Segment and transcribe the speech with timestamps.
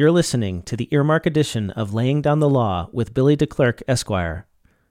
[0.00, 4.46] You're listening to the Earmark edition of Laying Down the Law with Billy DeClercq, Esquire.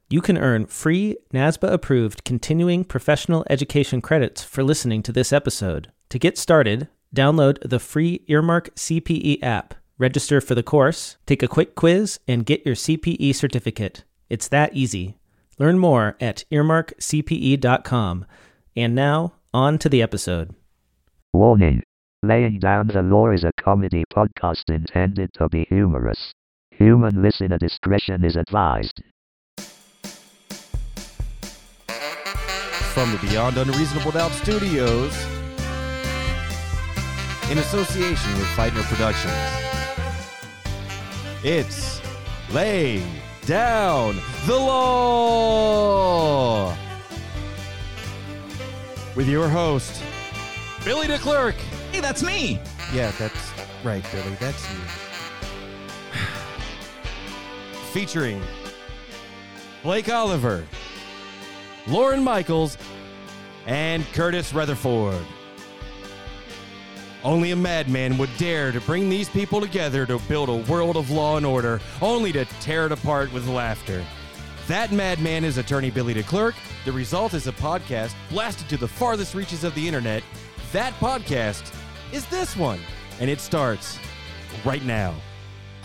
[0.08, 5.92] You can earn free NASBA approved continuing professional education credits for listening to this episode.
[6.10, 11.48] To get started, download the free Earmark CPE app, register for the course, take a
[11.48, 14.04] quick quiz, and get your CPE certificate.
[14.30, 15.18] It's that easy.
[15.58, 18.26] Learn more at earmarkcpe.com.
[18.76, 20.54] And now, on to the episode.
[21.34, 21.82] Warning.
[22.22, 26.34] Laying Down the Law is a comedy podcast intended to be humorous.
[26.72, 29.02] Human listener discretion is advised.
[32.94, 35.14] From the Beyond Unreasonable Doubt Studios,
[37.50, 39.32] in association with Feitner Productions,
[41.42, 42.02] it's
[42.54, 43.10] Laying
[43.46, 45.98] Down the Law!
[49.16, 50.04] With your host,
[50.84, 51.79] Billy DeClercq.
[51.92, 52.60] Hey, that's me.
[52.94, 53.52] Yeah, that's
[53.84, 54.36] right, Billy.
[54.40, 54.80] That's you.
[57.92, 58.42] Featuring
[59.82, 60.66] Blake Oliver,
[61.88, 62.78] Lauren Michaels,
[63.66, 65.26] and Curtis Retherford.
[67.24, 71.10] Only a madman would dare to bring these people together to build a world of
[71.10, 74.06] law and order, only to tear it apart with laughter.
[74.68, 76.54] That madman is attorney Billy DeClercq.
[76.86, 80.24] The result is a podcast blasted to the farthest reaches of the internet.
[80.72, 81.74] That podcast
[82.12, 82.80] is this one,
[83.20, 84.00] and it starts
[84.66, 85.14] right now.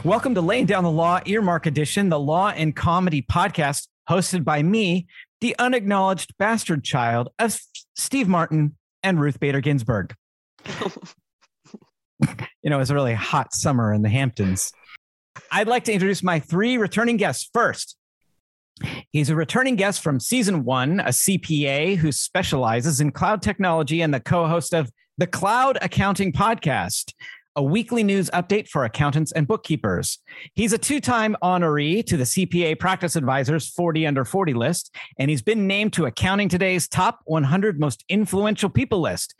[0.05, 4.63] Welcome to Laying Down the Law Earmark Edition, the law and comedy podcast hosted by
[4.63, 5.07] me,
[5.43, 7.59] the unacknowledged bastard child of
[7.95, 10.15] Steve Martin and Ruth Bader Ginsburg.
[12.63, 14.73] you know, it's a really hot summer in the Hamptons.
[15.51, 17.97] I'd like to introduce my three returning guests first.
[19.11, 24.13] He's a returning guest from season one, a CPA who specializes in cloud technology and
[24.13, 27.13] the co host of the Cloud Accounting Podcast,
[27.55, 30.19] a weekly news update for accountants and bookkeepers.
[30.55, 35.31] He's a two time honoree to the CPA Practice Advisors 40 Under 40 list, and
[35.31, 39.37] he's been named to Accounting Today's top 100 most influential people list.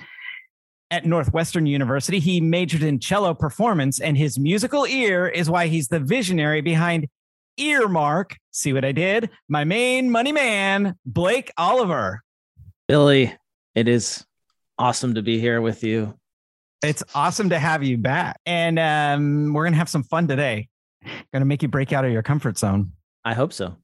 [0.93, 5.89] At Northwestern University, he majored in cello performance, and his musical ear is why he's
[5.89, 7.09] the visionary behind
[7.57, 8.37] Earmark.
[8.53, 9.31] See what I did?
[9.49, 12.23] My main money man, Blake Oliver.
[12.87, 13.35] Billy,
[13.75, 14.25] it is
[14.79, 16.19] awesome to be here with you.
[16.83, 18.39] It's awesome to have you back.
[18.47, 20.69] And um, we're going to have some fun today.
[21.03, 22.93] Going to make you break out of your comfort zone.
[23.25, 23.77] I hope so.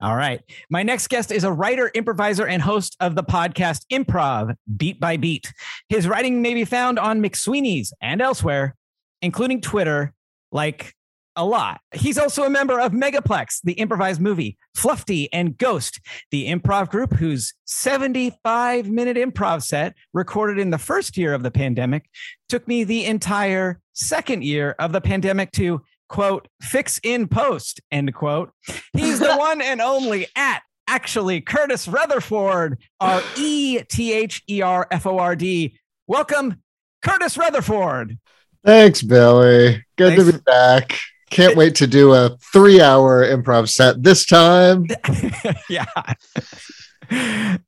[0.00, 0.40] All right.
[0.68, 5.16] My next guest is a writer, improviser, and host of the podcast Improv Beat by
[5.16, 5.52] Beat.
[5.88, 8.74] His writing may be found on McSweeney's and elsewhere,
[9.20, 10.12] including Twitter,
[10.50, 10.94] like
[11.36, 11.80] a lot.
[11.92, 16.00] He's also a member of Megaplex, the improvised movie, Fluffy and Ghost,
[16.30, 21.50] the improv group whose 75 minute improv set, recorded in the first year of the
[21.50, 22.08] pandemic,
[22.48, 28.14] took me the entire second year of the pandemic to quote, fix in post, end
[28.14, 28.50] quote.
[28.92, 34.86] He's the one and only at actually Curtis Retherford, R E T H E R
[34.90, 35.78] F O R D.
[36.06, 36.62] Welcome,
[37.02, 38.18] Curtis Retherford.
[38.64, 39.84] Thanks, Billy.
[39.96, 40.24] Good Thanks.
[40.24, 40.98] to be back.
[41.32, 44.86] Can't wait to do a three hour improv set this time.
[45.68, 45.86] yeah.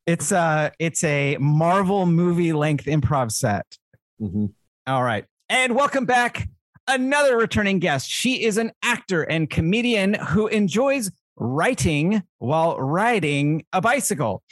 [0.07, 3.79] It's a, it's a Marvel movie length improv set.
[4.21, 4.53] Mhm.
[4.87, 5.25] All right.
[5.49, 6.49] And welcome back
[6.87, 8.09] another returning guest.
[8.09, 14.43] She is an actor and comedian who enjoys writing while riding a bicycle.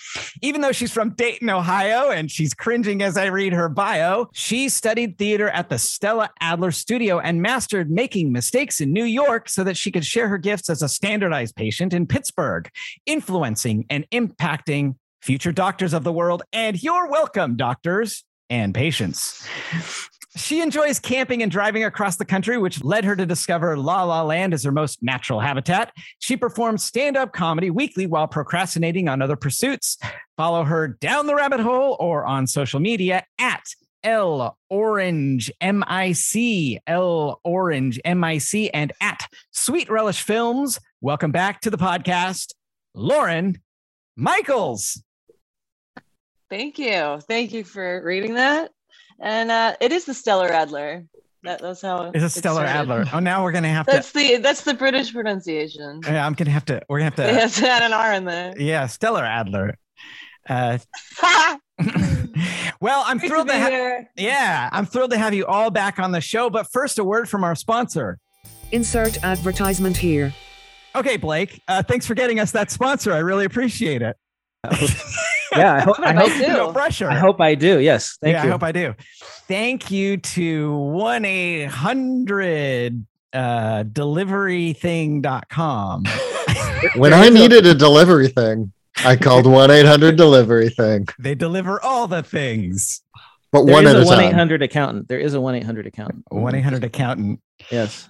[0.40, 4.68] Even though she's from Dayton, Ohio, and she's cringing as I read her bio, she
[4.68, 9.64] studied theater at the Stella Adler Studio and mastered making mistakes in New York so
[9.64, 12.68] that she could share her gifts as a standardized patient in Pittsburgh,
[13.06, 16.42] influencing and impacting future doctors of the world.
[16.52, 19.46] And you're welcome, doctors and patients.
[20.34, 24.22] She enjoys camping and driving across the country, which led her to discover La La
[24.22, 25.92] Land as her most natural habitat.
[26.20, 29.98] She performs stand up comedy weekly while procrastinating on other pursuits.
[30.38, 33.62] Follow her down the rabbit hole or on social media at
[34.04, 40.78] L Orange M I C, L Orange MIC, and at Sweet Relish Films.
[41.02, 42.54] Welcome back to the podcast,
[42.94, 43.60] Lauren
[44.16, 45.02] Michaels.
[46.48, 47.20] Thank you.
[47.28, 48.70] Thank you for reading that.
[49.22, 51.04] And uh, it is the Stellar Adler.
[51.44, 52.92] That, that's how It's a Stellar started.
[52.92, 53.04] Adler.
[53.12, 53.92] Oh, now we're gonna have to.
[53.92, 56.00] That's the that's the British pronunciation.
[56.04, 56.82] Yeah, I'm gonna have to.
[56.88, 57.28] We're gonna have to.
[57.28, 58.52] It has to add an R in there.
[58.56, 59.76] Yeah, Stellar Adler.
[60.48, 60.78] Uh,
[62.80, 63.70] well, I'm Great thrilled to to be have.
[63.72, 64.10] here.
[64.16, 66.50] Yeah, I'm thrilled to have you all back on the show.
[66.50, 68.18] But first, a word from our sponsor.
[68.70, 70.32] Insert advertisement here.
[70.94, 71.60] Okay, Blake.
[71.68, 73.12] Uh, thanks for getting us that sponsor.
[73.12, 74.16] I really appreciate it.
[75.56, 76.46] Yeah, I hope I I hope, do.
[76.48, 77.10] no pressure.
[77.10, 77.78] I hope I do.
[77.80, 78.48] Yes, thank yeah, you.
[78.48, 78.94] I hope I do.
[79.48, 86.04] Thank you to 1 800 uh, deliverything.com.
[86.96, 88.72] When I needed a delivery thing,
[89.04, 93.02] I called 1 800 delivery thing, they deliver all the things.
[93.52, 94.34] but There one is at a a one eight time.
[94.34, 95.06] hundred accountant.
[95.08, 96.24] There is a one eight hundred accountant.
[96.30, 97.40] 1 800 accountant.
[97.70, 98.08] Yes,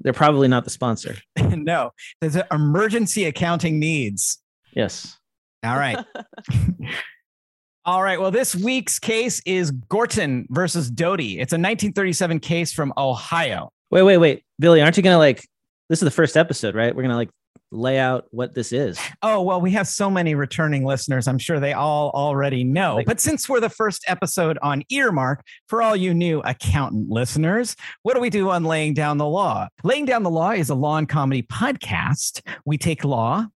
[0.00, 1.16] they're probably not the sponsor.
[1.38, 1.90] no,
[2.22, 4.38] there's an emergency accounting needs.
[4.72, 5.18] Yes.
[5.64, 5.98] All right.
[7.84, 8.20] All right.
[8.20, 11.38] Well, this week's case is Gorton versus Doty.
[11.38, 13.70] It's a 1937 case from Ohio.
[13.90, 14.82] Wait, wait, wait, Billy.
[14.82, 15.46] Aren't you gonna like?
[15.88, 16.94] This is the first episode, right?
[16.94, 17.30] We're gonna like
[17.70, 18.98] lay out what this is.
[19.22, 21.28] Oh, well, we have so many returning listeners.
[21.28, 22.96] I'm sure they all already know.
[22.96, 27.76] Like- but since we're the first episode on Earmark, for all you new accountant listeners,
[28.02, 29.68] what do we do on Laying Down the Law?
[29.84, 32.40] Laying Down the Law is a law and comedy podcast.
[32.64, 33.46] We take law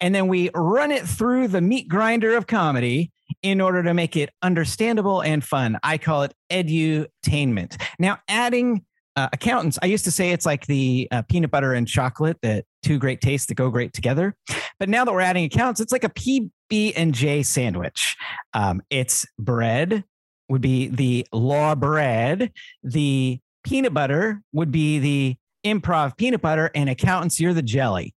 [0.00, 3.10] and then we run it through the meat grinder of comedy
[3.42, 5.78] in order to make it understandable and fun.
[5.82, 7.80] I call it edutainment.
[7.98, 8.84] Now, adding
[9.16, 12.64] uh, accountants, I used to say it's like the uh, peanut butter and chocolate that
[12.82, 14.36] two great tastes that go great together.
[14.78, 18.16] But now that we're adding accounts, it's like a PB and J sandwich.
[18.52, 20.04] Um, it's bread
[20.48, 22.52] would be the law bread.
[22.84, 25.36] The peanut butter would be the
[25.66, 28.14] improv peanut butter, and accountants, you're the jelly,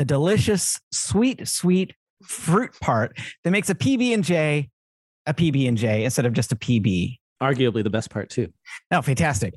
[0.00, 1.92] the delicious, sweet, sweet
[2.22, 4.70] fruit part that makes a PB and J
[5.26, 7.18] a PB and J instead of just a PB.
[7.42, 8.50] Arguably the best part too.
[8.90, 9.52] Oh, fantastic.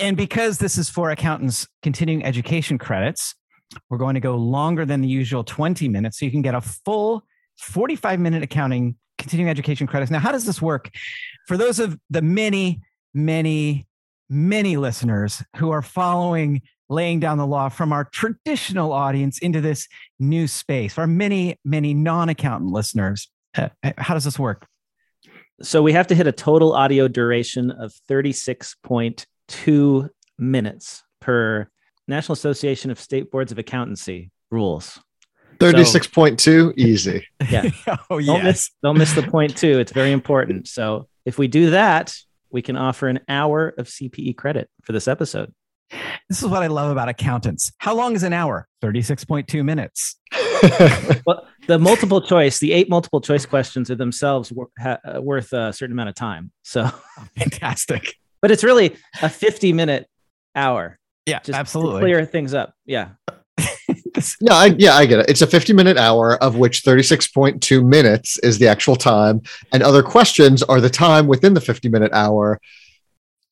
[0.00, 3.36] And because this is for accountants continuing education credits,
[3.88, 6.18] we're going to go longer than the usual 20 minutes.
[6.18, 7.22] So you can get a full
[7.60, 10.10] 45 minute accounting continuing education credits.
[10.10, 10.90] Now, how does this work?
[11.46, 12.80] For those of the many,
[13.14, 13.86] many,
[14.28, 19.88] many listeners who are following laying down the law from our traditional audience into this
[20.18, 24.66] new space, for our many, many non accountant listeners, uh, how does this work?
[25.62, 31.68] So we have to hit a total audio duration of 36.2 minutes per
[32.08, 34.98] National Association of State Boards of Accountancy rules.
[35.58, 37.26] 36.2, easy.
[37.50, 37.70] Yeah.
[38.10, 39.78] oh, Don't miss, don't miss the point too.
[39.78, 40.66] It's very important.
[40.66, 42.16] So if we do that,
[42.50, 45.52] we can offer an hour of CPE credit for this episode.
[46.28, 47.72] This is what I love about accountants.
[47.78, 48.66] How long is an hour?
[48.82, 50.16] 36.2 minutes.
[51.26, 55.52] Well, the multiple choice, the eight multiple choice questions are themselves wor- ha- uh, worth
[55.52, 56.52] a certain amount of time.
[56.62, 56.90] So,
[57.38, 58.14] Fantastic.
[58.40, 60.08] but it's really a 50 minute
[60.56, 60.98] hour.
[61.26, 62.00] Yeah, Just to absolutely.
[62.00, 62.72] clear things up.
[62.86, 63.10] Yeah.
[63.58, 65.28] yeah, I, yeah, I get it.
[65.28, 69.42] It's a 50 minute hour of which 36.2 minutes is the actual time,
[69.72, 72.58] and other questions are the time within the 50 minute hour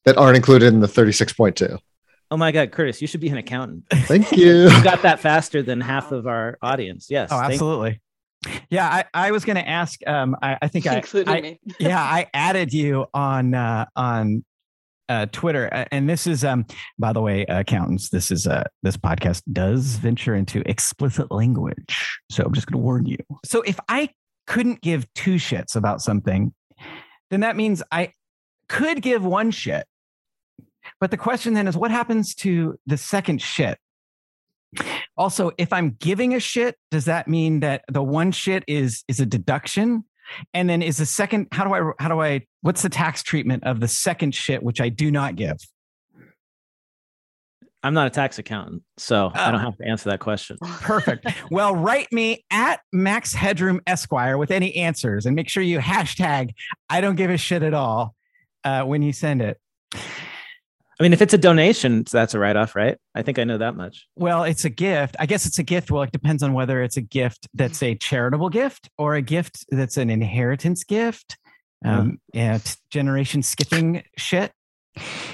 [0.05, 1.79] that aren't included in the 36.2.
[2.33, 3.85] Oh my God, Curtis, you should be an accountant.
[3.91, 4.71] Thank you.
[4.71, 7.09] You got that faster than half of our audience.
[7.11, 7.29] Yes.
[7.31, 8.01] Oh, thank- absolutely.
[8.71, 10.01] Yeah, I, I was going to ask.
[10.07, 11.61] Um, I, I think I, including I me.
[11.79, 14.45] yeah, I added you on uh, on
[15.11, 16.65] uh, Twitter, Uh, and this is um.
[16.99, 22.45] By the way, accountants, this is uh this podcast does venture into explicit language, so
[22.45, 23.19] I'm just going to warn you.
[23.45, 24.09] So if I
[24.47, 26.53] couldn't give two shits about something,
[27.31, 28.13] then that means I
[28.69, 29.85] could give one shit.
[31.01, 33.79] But the question then is, what happens to the second shit?
[35.17, 39.21] Also, if I'm giving a shit, does that mean that the one shit is is
[39.21, 40.05] a deduction?
[40.55, 43.65] And then is the second how do I how do I what's the tax treatment
[43.65, 45.59] of the second shit which I do not give?
[47.85, 49.65] I'm not a tax accountant, so I don't Oh.
[49.65, 50.57] have to answer that question.
[50.63, 51.27] Perfect.
[51.51, 56.53] well, write me at Max Headroom Esquire with any answers and make sure you hashtag
[56.89, 58.15] I don't give a shit at all
[58.65, 59.59] uh, when you send it.
[61.01, 62.97] I mean, if it's a donation, that's a write off, right?
[63.15, 64.07] I think I know that much.
[64.17, 65.17] Well, it's a gift.
[65.19, 65.91] I guess it's a gift.
[65.91, 69.65] Well, it depends on whether it's a gift that's a charitable gift or a gift
[69.71, 71.39] that's an inheritance gift.
[71.85, 74.53] Um, yeah, t- generation skipping shit.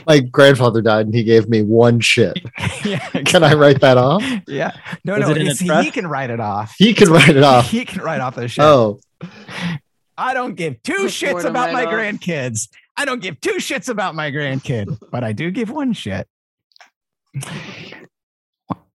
[0.06, 2.38] My grandfather died and he gave me one shit.
[2.84, 2.98] yeah.
[3.26, 4.22] Can I write that off?
[4.46, 4.70] Yeah.
[5.04, 5.30] No, Was no.
[5.32, 6.74] it in a it's- he can write it off.
[6.78, 7.68] He can write it off.
[7.68, 8.64] He can write off the shit.
[8.64, 9.00] Oh,
[10.16, 11.92] I don't give two That's shits about my off.
[11.92, 12.68] grandkids.
[12.98, 16.26] I don't give two shits about my grandkid, but I do give one shit.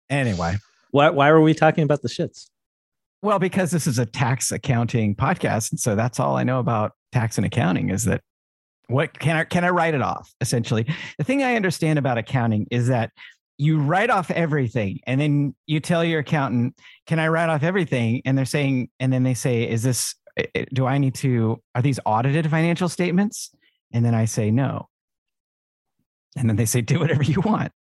[0.09, 0.57] Anyway,
[0.91, 2.49] Why, why were we talking about the shits?
[3.21, 6.91] well, because this is a tax accounting podcast, and so that's all I know about
[7.13, 8.21] tax and accounting is that
[8.87, 10.29] what can I can I write it off?
[10.41, 10.85] Essentially,
[11.17, 13.11] the thing I understand about accounting is that
[13.57, 16.75] you write off everything, and then you tell your accountant,
[17.07, 20.13] "Can I write off everything?" And they're saying, and then they say, "Is this?
[20.37, 21.61] eh, eh, Do I need to?
[21.75, 23.51] Are these audited financial statements?"
[23.93, 24.89] And then I say no.
[26.35, 27.71] And then they say, "Do whatever you want."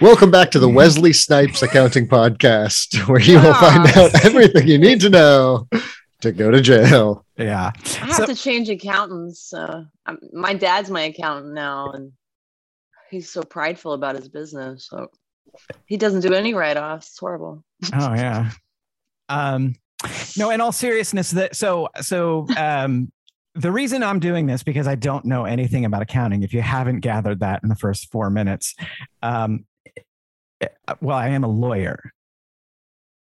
[0.00, 4.78] welcome back to the Wesley Snipes Accounting Podcast, where you will find out everything you
[4.78, 5.68] need to know
[6.20, 7.24] to go to jail.
[7.38, 7.70] Yeah.
[8.02, 9.52] I have So- to change accountants.
[9.54, 12.12] Uh, I'm, my dad's my accountant now, and
[13.10, 14.88] he's so prideful about his business.
[14.90, 15.06] So
[15.86, 17.08] he doesn't do any write-offs.
[17.08, 17.64] It's horrible.
[17.94, 18.50] Oh yeah.
[19.28, 19.74] Um
[20.36, 23.10] no, in all seriousness, that so so um
[23.56, 26.42] the reason I'm doing this because I don't know anything about accounting.
[26.42, 28.74] If you haven't gathered that in the first four minutes,
[29.22, 29.64] um,
[30.60, 30.68] eh,
[31.00, 32.12] well, I am a lawyer,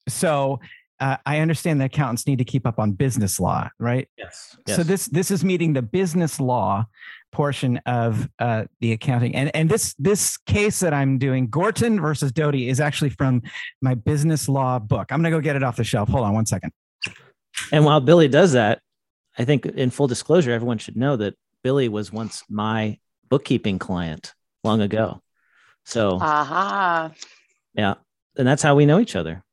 [0.09, 0.59] so
[0.99, 4.07] uh, I understand that accountants need to keep up on business law, right?
[4.17, 4.57] Yes.
[4.67, 6.85] So this this is meeting the business law
[7.31, 12.31] portion of uh, the accounting, and and this this case that I'm doing, Gorton versus
[12.31, 13.43] Doty, is actually from
[13.81, 15.11] my business law book.
[15.11, 16.09] I'm gonna go get it off the shelf.
[16.09, 16.71] Hold on one second.
[17.71, 18.81] And while Billy does that,
[19.37, 22.97] I think in full disclosure, everyone should know that Billy was once my
[23.29, 25.21] bookkeeping client long ago.
[25.85, 27.11] So Aha.
[27.73, 27.95] yeah,
[28.37, 29.43] and that's how we know each other.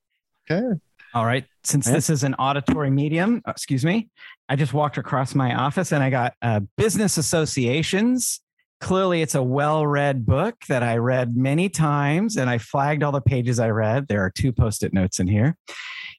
[0.50, 0.78] Okay.
[1.14, 1.44] All right.
[1.62, 1.92] Since Yeah.
[1.92, 4.10] this is an auditory medium, uh, excuse me,
[4.48, 8.40] I just walked across my office and I got uh, Business Associations.
[8.80, 13.12] Clearly, it's a well read book that I read many times and I flagged all
[13.12, 14.08] the pages I read.
[14.08, 15.56] There are two post it notes in here.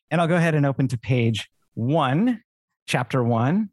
[0.09, 2.41] And I'll go ahead and open to page one,
[2.87, 3.69] chapter one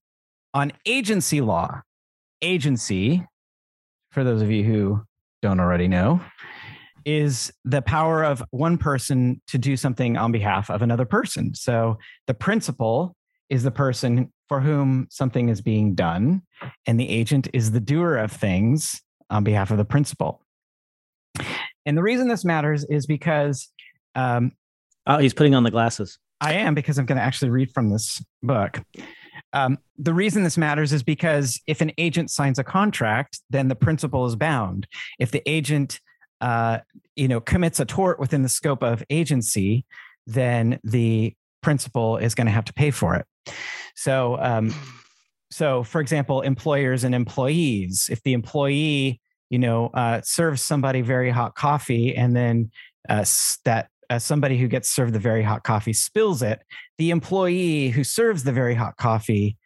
[0.54, 1.82] on agency law.
[2.40, 3.24] Agency,
[4.10, 5.02] for those of you who
[5.42, 6.20] don't already know,
[7.04, 11.54] is the power of one person to do something on behalf of another person.
[11.54, 13.16] So the principal
[13.48, 16.42] is the person for whom something is being done,
[16.86, 19.00] and the agent is the doer of things
[19.30, 20.42] on behalf of the principal.
[21.86, 23.68] And the reason this matters is because
[24.14, 24.52] um,
[25.06, 26.18] Oh, he's putting on the glasses.
[26.42, 28.82] I am because I'm going to actually read from this book.
[29.52, 33.76] Um, the reason this matters is because if an agent signs a contract, then the
[33.76, 34.88] principal is bound.
[35.20, 36.00] If the agent,
[36.40, 36.78] uh,
[37.14, 39.84] you know, commits a tort within the scope of agency,
[40.26, 43.24] then the principal is going to have to pay for it.
[43.94, 44.74] So, um,
[45.52, 48.08] so for example, employers and employees.
[48.10, 52.72] If the employee, you know, uh, serves somebody very hot coffee, and then
[53.08, 53.24] uh,
[53.64, 56.62] that uh, somebody who gets served the very hot coffee spills it,
[56.98, 59.56] the employee who serves the very hot coffee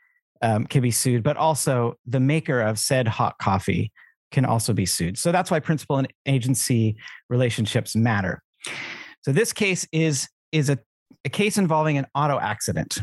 [0.41, 3.91] um, can be sued, but also the maker of said hot coffee
[4.31, 5.19] can also be sued.
[5.19, 6.97] So that's why principal and agency
[7.29, 8.41] relationships matter.
[9.23, 10.79] So this case is is a,
[11.25, 13.01] a case involving an auto accident.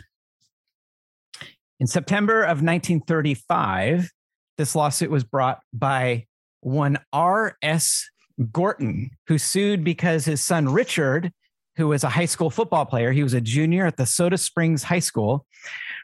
[1.81, 4.09] In September of 1935,
[4.57, 6.25] this lawsuit was brought by
[6.61, 8.09] one R.S.
[8.51, 11.31] Gorton, who sued because his son Richard,
[11.75, 14.83] who was a high school football player, he was a junior at the Soda Springs
[14.83, 15.45] High School,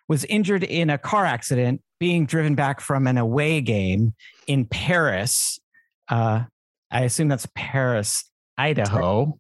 [0.08, 4.14] was injured in a car accident being driven back from an away game
[4.48, 5.60] in Paris.
[6.08, 6.44] Uh,
[6.92, 8.26] I assume that's Paris,
[8.58, 9.38] Idaho.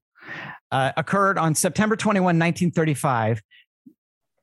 [0.72, 3.41] Uh, occurred on September 21, 1935.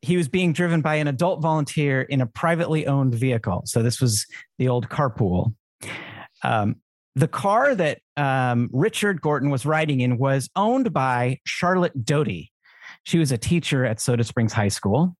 [0.02, 3.62] He was being driven by an adult volunteer in a privately owned vehicle.
[3.66, 4.26] So this was
[4.58, 5.54] the old carpool.
[6.42, 6.76] Um,
[7.16, 12.52] the car that um, Richard Gorton was riding in was owned by Charlotte Doty.
[13.04, 15.16] She was a teacher at Soda Springs High School.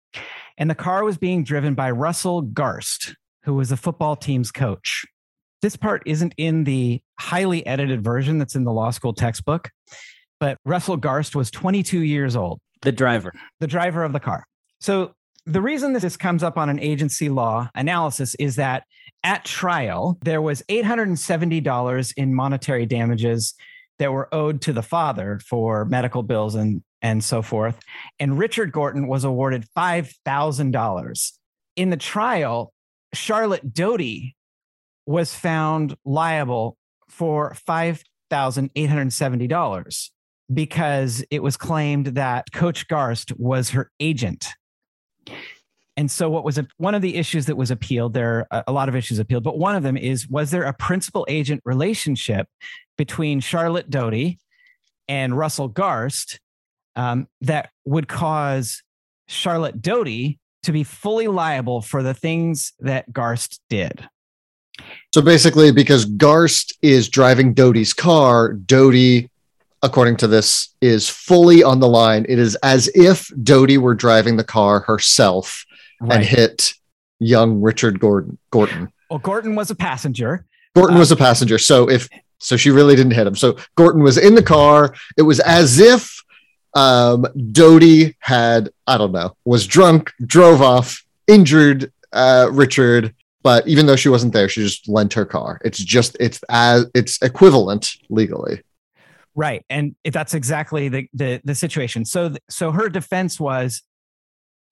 [0.58, 5.04] And the car was being driven by Russell Garst, who was the football team's coach.
[5.62, 9.70] This part isn't in the highly edited version that's in the law school textbook,
[10.38, 13.32] but Russell Garst was 22 years old The driver.
[13.60, 14.44] the driver of the car.
[14.80, 15.12] So
[15.46, 18.84] the reason that this comes up on an agency law analysis is that
[19.26, 23.52] at trial, there was $870 in monetary damages
[23.98, 27.80] that were owed to the father for medical bills and, and so forth.
[28.20, 31.32] And Richard Gorton was awarded $5,000.
[31.74, 32.72] In the trial,
[33.12, 34.36] Charlotte Doty
[35.06, 36.76] was found liable
[37.08, 40.10] for $5,870
[40.54, 44.46] because it was claimed that Coach Garst was her agent.
[45.96, 48.12] And so, what was a, one of the issues that was appealed?
[48.12, 50.72] There are a lot of issues appealed, but one of them is was there a
[50.72, 52.48] principal agent relationship
[52.98, 54.38] between Charlotte Doty
[55.08, 56.38] and Russell Garst
[56.96, 58.82] um, that would cause
[59.26, 64.06] Charlotte Doty to be fully liable for the things that Garst did?
[65.14, 69.30] So basically, because Garst is driving Doty's car, Doty,
[69.82, 72.26] according to this, is fully on the line.
[72.28, 75.64] It is as if Doty were driving the car herself
[76.00, 76.74] and hit
[77.18, 78.38] young Richard Gordon.
[78.50, 78.92] Gorton.
[79.10, 80.44] Well, Gorton was a passenger.
[80.74, 83.34] Gorton Uh, was a passenger, so if so, she really didn't hit him.
[83.34, 84.94] So Gorton was in the car.
[85.16, 86.22] It was as if
[86.74, 93.14] um, Doty had, I don't know, was drunk, drove off, injured uh, Richard.
[93.42, 95.60] But even though she wasn't there, she just lent her car.
[95.64, 98.60] It's just it's as it's equivalent legally.
[99.36, 102.04] Right, and that's exactly the the the situation.
[102.04, 103.82] So th- so her defense was,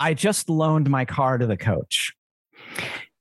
[0.05, 2.13] I just loaned my car to the coach.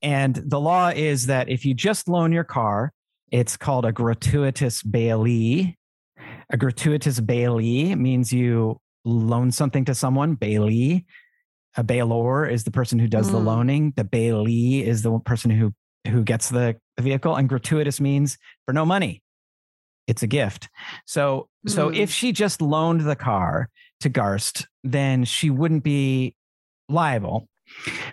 [0.02, 2.92] And the law is that if you just loan your car,
[3.32, 5.76] it's called a gratuitous bailee.
[6.50, 11.06] A gratuitous bailee means you loan something to someone, bailee.
[11.78, 13.46] A bailor is the person who does the Mm.
[13.46, 13.94] loaning.
[13.96, 15.74] The bailee is the person who
[16.10, 17.34] who gets the vehicle.
[17.38, 19.24] And gratuitous means for no money.
[20.06, 20.68] It's a gift.
[21.06, 21.96] So so Mm.
[21.96, 23.70] if she just loaned the car
[24.02, 26.36] to Garst, then she wouldn't be
[26.90, 27.48] liable.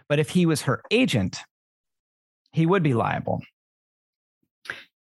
[0.08, 1.38] But if he was her agent,
[2.52, 3.40] he would be liable.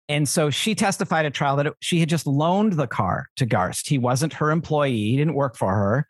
[0.09, 3.45] And so she testified at trial that it- she had just loaned the car to
[3.45, 3.87] Garst.
[3.87, 6.07] He wasn't her employee, he didn't work for her.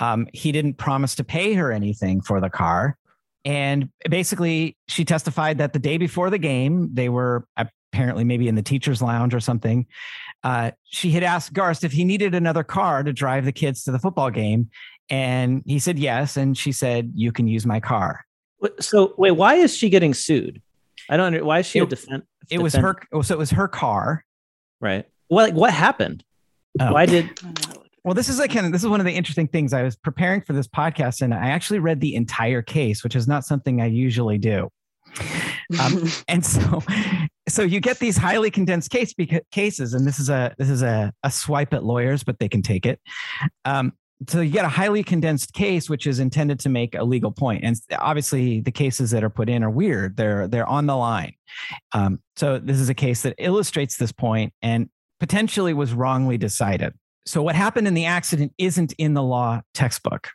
[0.00, 2.96] Um, he didn't promise to pay her anything for the car.
[3.44, 7.44] And basically, she testified that the day before the game, they were
[7.92, 9.86] apparently maybe in the teacher's lounge or something.
[10.44, 13.92] Uh, she had asked Garst if he needed another car to drive the kids to
[13.92, 14.70] the football game.
[15.12, 16.38] And he said yes.
[16.38, 18.24] And she said, You can use my car.
[18.80, 20.62] So wait, why is she getting sued?
[21.10, 21.26] I don't.
[21.26, 22.24] Under, why is she a defense?
[22.50, 24.24] It was her, so it was her car.
[24.80, 25.04] right.
[25.28, 26.24] Well, like what happened?
[26.80, 26.92] Oh.
[26.92, 27.38] Why did?
[28.04, 29.72] Well, this is like kind of this is one of the interesting things.
[29.72, 33.28] I was preparing for this podcast and I actually read the entire case, which is
[33.28, 34.70] not something I usually do.
[35.80, 36.82] Um, and so,
[37.48, 40.82] so you get these highly condensed case beca- cases, and this is a this is
[40.82, 43.00] a, a swipe at lawyers, but they can take it.
[43.64, 43.92] Um,
[44.28, 47.64] so you get a highly condensed case, which is intended to make a legal point,
[47.64, 50.16] and obviously the cases that are put in are weird.
[50.16, 51.34] They're they're on the line.
[51.92, 54.88] Um, so this is a case that illustrates this point and
[55.20, 56.94] potentially was wrongly decided.
[57.26, 60.30] So what happened in the accident isn't in the law textbook,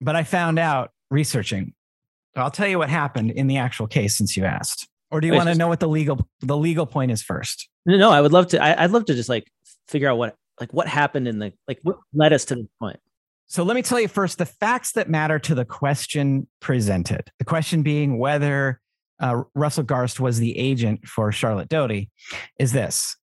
[0.00, 1.74] but I found out researching.
[2.34, 4.88] So I'll tell you what happened in the actual case since you asked.
[5.10, 7.68] Or do you Wait, want to know what the legal the legal point is first?
[7.86, 8.62] No, no, I would love to.
[8.62, 9.50] I, I'd love to just like
[9.88, 12.98] figure out what like what happened in the like what led us to this point.
[13.48, 17.30] So let me tell you first the facts that matter to the question presented.
[17.38, 18.80] The question being whether
[19.20, 22.10] uh, Russell Garst was the agent for Charlotte Doty
[22.58, 23.16] is this.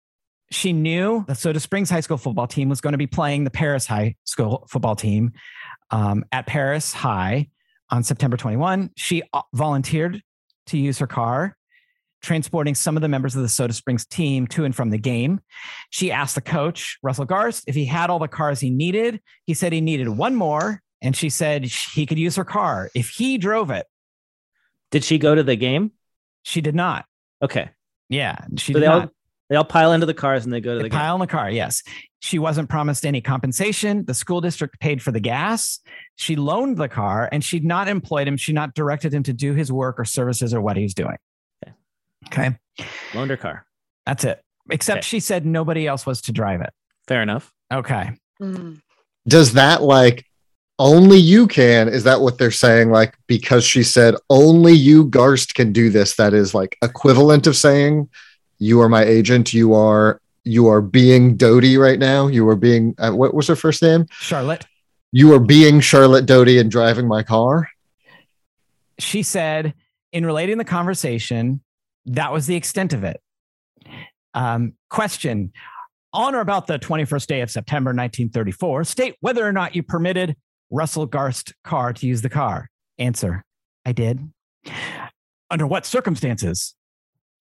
[0.52, 3.52] She knew the Soda Springs High School football team was going to be playing the
[3.52, 5.34] Paris High School football team
[5.92, 7.50] um, at Paris High
[7.90, 8.92] on September 21.
[8.96, 10.22] She uh, volunteered
[10.68, 11.56] to use her car,
[12.26, 15.40] transporting some of the members of the Soda Springs team to and from the game.
[15.92, 19.22] She asked the coach, Russell Garst, if he had all the cars he needed.
[19.46, 23.10] He said he needed one more, and she said he could use her car if
[23.10, 23.86] he drove it.
[24.92, 25.92] Did she go to the game?
[26.44, 27.06] She did not.
[27.42, 27.70] Okay,
[28.10, 29.10] Yeah, she so did they all not.
[29.50, 31.00] they all pile into the cars and they go to They the game.
[31.00, 31.50] pile in the car.
[31.52, 31.84] Yes,
[32.22, 34.06] she wasn't promised any compensation.
[34.06, 35.80] The school district paid for the gas.
[36.16, 38.38] She loaned the car, and she'd not employed him.
[38.38, 41.18] She not directed him to do his work or services or what he's doing.
[42.28, 42.56] Okay.
[42.80, 43.66] Okay, Loaned her car.
[44.06, 44.42] that's it.
[44.70, 45.06] Except Okay.
[45.06, 46.72] she said nobody else was to drive it.
[47.08, 47.52] Fair enough.
[47.72, 48.12] Okay.
[48.42, 48.80] Mm.
[49.28, 50.26] Does that like
[50.80, 51.88] only you can?
[51.88, 52.90] Is that what they're saying?
[52.92, 56.16] Like because she said only you, Garst, can do this.
[56.16, 58.10] That is like equivalent of saying
[58.60, 59.54] you are my agent.
[59.54, 62.28] You are you are being Doty right now.
[62.28, 64.06] You are being uh, what was her first name?
[64.12, 64.66] Charlotte.
[65.12, 67.70] You are being Charlotte Doty and driving my car.
[69.00, 69.74] she said
[70.12, 71.62] in relating the conversation
[72.06, 73.20] that was the extent of it.
[74.34, 75.54] Um, question
[76.16, 80.36] on or about the 21st day of september 1934 state whether or not you permitted
[80.72, 82.70] russell garst car to use the car?
[82.98, 83.44] Answer
[83.86, 84.32] i did.
[85.52, 86.76] Under what circumstances?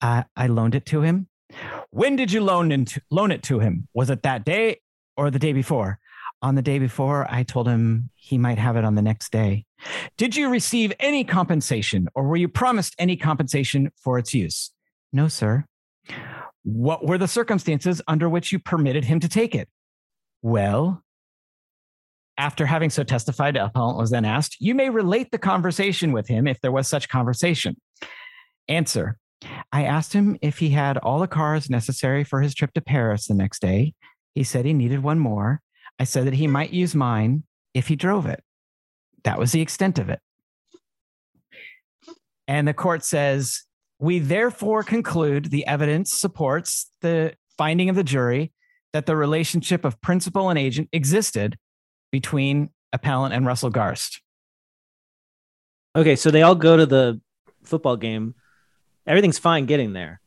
[0.00, 1.29] I i loaned it to him.
[1.90, 3.87] When did you loan, into, loan it to him?
[3.94, 4.81] Was it that day
[5.16, 5.98] or the day before?
[6.42, 9.64] On the day before i told him he might have it on the next day
[10.16, 14.70] did you receive any compensation or were you promised any compensation for its use?
[15.12, 15.64] No, sir.
[16.62, 19.68] What were the circumstances under which you permitted him to take it?
[20.42, 21.02] Well,
[22.36, 26.26] after having so testified, the appellant was then asked, You may relate the conversation with
[26.26, 27.76] him if there was such conversation.
[28.68, 29.18] Answer
[29.72, 33.26] I asked him if he had all the cars necessary for his trip to Paris
[33.26, 33.94] the next day.
[34.34, 35.60] He said he needed one more.
[35.98, 38.42] I said that he might use mine if he drove it.
[39.24, 40.20] That was the extent of it.
[42.46, 43.62] And the court says,
[43.98, 48.52] we therefore conclude the evidence supports the finding of the jury
[48.92, 51.56] that the relationship of principal and agent existed
[52.12, 54.20] between appellant and Russell Garst.
[55.96, 57.20] Okay, so they all go to the
[57.64, 58.34] football game.
[59.06, 60.20] Everything's fine getting there.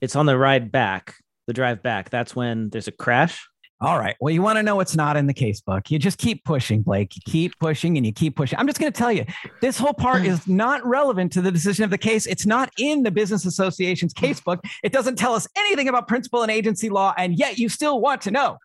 [0.00, 2.10] It's on the ride back, the drive back.
[2.10, 3.49] That's when there's a crash.
[3.82, 4.14] All right.
[4.20, 5.90] Well, you want to know what's not in the case book.
[5.90, 7.16] You just keep pushing, Blake.
[7.16, 8.58] You keep pushing and you keep pushing.
[8.58, 9.24] I'm just going to tell you
[9.62, 12.26] this whole part is not relevant to the decision of the case.
[12.26, 14.60] It's not in the Business Association's case book.
[14.82, 18.20] It doesn't tell us anything about principal and agency law, and yet you still want
[18.22, 18.58] to know.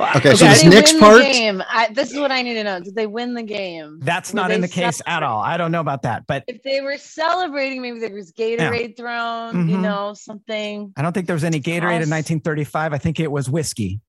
[0.00, 1.62] Okay, so Did this they next win part- The game?
[1.68, 2.78] I, this is what I need to know.
[2.78, 3.98] Did they win the game?
[4.00, 5.40] That's Were not in the case at all.
[5.40, 9.68] I don't know about that, but If they were celebrating, maybe there was Gatorade thrown.
[9.68, 9.80] You Mhm.
[9.80, 10.92] know, something.
[10.96, 12.92] I don't think there was any Gatorade in 1935.
[12.92, 14.00] I think it was whiskey.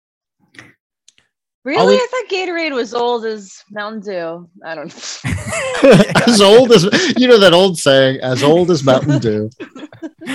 [1.65, 4.49] Really, Always- I thought Gatorade was old as Mountain Dew.
[4.65, 5.33] I don't know.
[6.27, 6.83] as old as
[7.17, 9.49] you know that old saying, as old as Mountain Dew.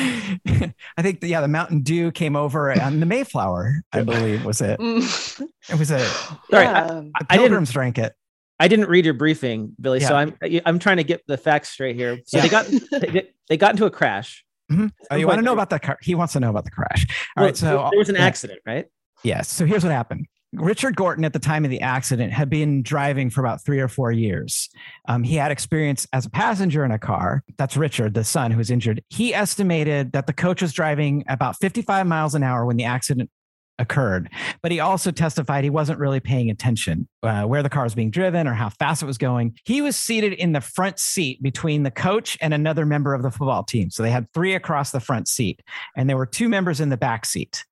[0.96, 4.60] I think the, yeah, the Mountain Dew came over on the Mayflower, I believe was
[4.60, 4.78] it.
[4.78, 5.48] Mm.
[5.70, 5.98] It was a
[6.50, 6.86] Sorry, I- yeah.
[6.86, 8.12] the I didn't- Pilgrims drank it.
[8.60, 9.98] I didn't read your briefing, Billy.
[9.98, 12.20] So I'm I'm trying to get the facts straight here.
[12.24, 14.44] So they got they, they got into a crash.
[14.70, 14.92] Mhm.
[15.10, 15.98] Oh, you want to know about the car?
[16.02, 17.04] He wants to know about the crash.
[17.36, 18.24] All Well, right, so there was an yeah.
[18.24, 18.86] accident, right?
[19.24, 19.50] Yes.
[19.50, 20.26] So here's what happened.
[20.54, 23.88] Richard Gorton, at the time of the accident, had been driving for about three or
[23.88, 24.68] four years.
[25.08, 27.44] Um, he had experience as a passenger in a car.
[27.56, 29.02] That's Richard, the son who was injured.
[29.10, 33.30] He estimated that the coach was driving about 55 miles an hour when the accident
[33.78, 34.30] occurred.
[34.62, 38.10] But he also testified he wasn't really paying attention uh, where the car was being
[38.10, 39.58] driven or how fast it was going.
[39.64, 43.30] He was seated in the front seat between the coach and another member of the
[43.30, 43.90] football team.
[43.90, 45.60] So they had three across the front seat,
[45.96, 47.64] and there were two members in the back seat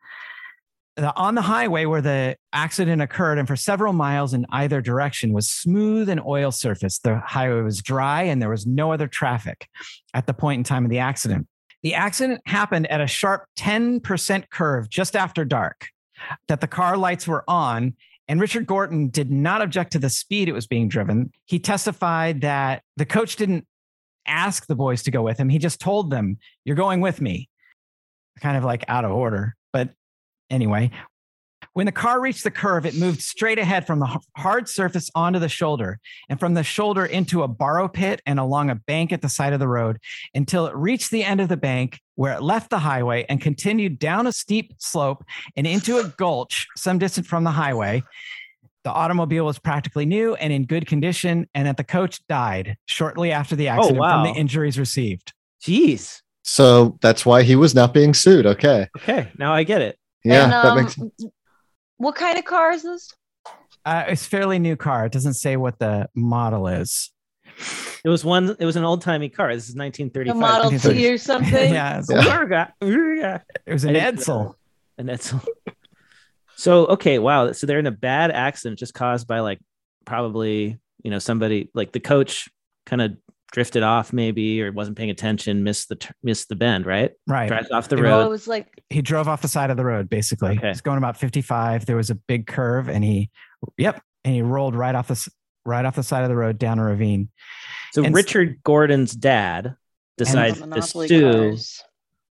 [0.96, 5.32] the, on the highway where the accident occurred and for several miles in either direction
[5.32, 6.98] was smooth and oil surface.
[6.98, 9.68] The highway was dry and there was no other traffic
[10.12, 11.46] at the point in time of the accident.
[11.82, 15.88] The accident happened at a sharp 10% curve just after dark,
[16.48, 17.94] that the car lights were on.
[18.28, 21.32] And Richard Gorton did not object to the speed it was being driven.
[21.46, 23.66] He testified that the coach didn't
[24.26, 25.48] ask the boys to go with him.
[25.48, 27.48] He just told them, You're going with me.
[28.40, 29.56] Kind of like out of order.
[29.72, 29.90] But
[30.52, 30.90] anyway,
[31.74, 35.38] when the car reached the curve, it moved straight ahead from the hard surface onto
[35.38, 39.22] the shoulder and from the shoulder into a borrow pit and along a bank at
[39.22, 39.98] the side of the road
[40.34, 43.98] until it reached the end of the bank where it left the highway and continued
[43.98, 45.24] down a steep slope
[45.56, 48.02] and into a gulch some distance from the highway.
[48.84, 53.30] The automobile was practically new and in good condition, and that the coach died shortly
[53.30, 54.24] after the oh, accident from wow.
[54.24, 55.32] the injuries received.
[55.64, 56.20] Jeez.
[56.42, 58.44] So that's why he was not being sued.
[58.44, 58.88] Okay.
[58.98, 59.96] Okay, now I get it.
[60.24, 61.24] Yeah, And, that um, makes sense.
[61.96, 63.10] What kind of car is this?
[63.84, 65.06] Uh, it's a fairly new car.
[65.06, 67.10] It doesn't say what the model is.
[68.04, 68.56] It was one.
[68.58, 69.54] It was an old timey car.
[69.54, 70.36] This is The 1935.
[70.36, 70.92] Model 1930s.
[70.96, 71.72] T or something?
[71.74, 72.08] yeah, it's-
[72.82, 73.38] yeah.
[73.66, 74.54] it was an Edsel.
[74.96, 75.44] didn't- Edsel.
[76.56, 77.18] So okay.
[77.18, 77.50] Wow.
[77.52, 79.58] So they're in a bad accident just caused by like
[80.04, 82.48] probably you know somebody like the coach
[82.86, 83.16] kind of
[83.52, 87.12] drifted off maybe or wasn't paying attention, missed the missed the bend, right?
[87.26, 87.48] Right.
[87.48, 88.30] Drives off the You Well, it road.
[88.30, 90.56] was like He drove off the side of the road, basically.
[90.58, 90.68] Okay.
[90.68, 91.86] He's going about 55.
[91.86, 93.30] There was a big curve and he,
[93.76, 94.02] yep.
[94.24, 95.28] And he rolled right off the,
[95.64, 97.28] right off the side of the road down a ravine.
[97.92, 99.76] So and- Richard Gordon's dad
[100.16, 101.82] decides to Monopoly sue cars.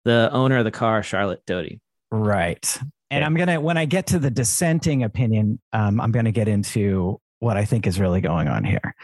[0.06, 1.80] the owner of the car, Charlotte Doty.
[2.12, 2.78] Right.
[3.12, 3.26] And Okay.
[3.26, 6.48] I'm going to, when I get to the dissenting opinion, um, I'm going to get
[6.48, 8.96] into what I think is really going on here.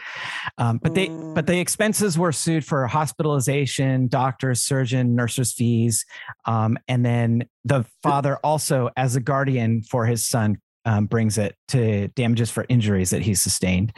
[0.58, 1.34] Um, but they, Mm.
[1.34, 6.04] but the expenses were sued for hospitalization, doctors, surgeon, nurses' fees,
[6.46, 11.54] um, and then the father also, as a guardian for his son, um, brings it
[11.68, 13.92] to damages for injuries that he sustained.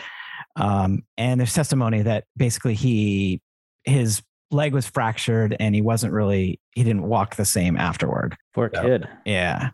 [0.57, 3.41] Um, and there's testimony that basically he
[3.85, 8.37] his leg was fractured and he wasn't really he didn't walk the same afterward.
[8.55, 8.83] Poor Yeah.
[8.83, 9.09] kid.
[9.25, 9.71] Yeah.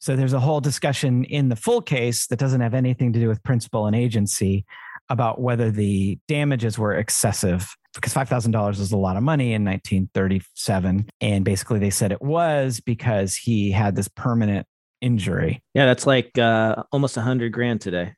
[0.00, 3.28] So there's a whole discussion in the full case that doesn't have anything to do
[3.28, 4.64] with principal and agency
[5.08, 11.08] about whether the damages were excessive because $5,000 is a lot of money in 1937.
[11.20, 14.66] And basically they said it was because he had this permanent
[15.00, 15.62] injury.
[15.74, 18.14] Yeah, that's like uh, almost a hundred grand today.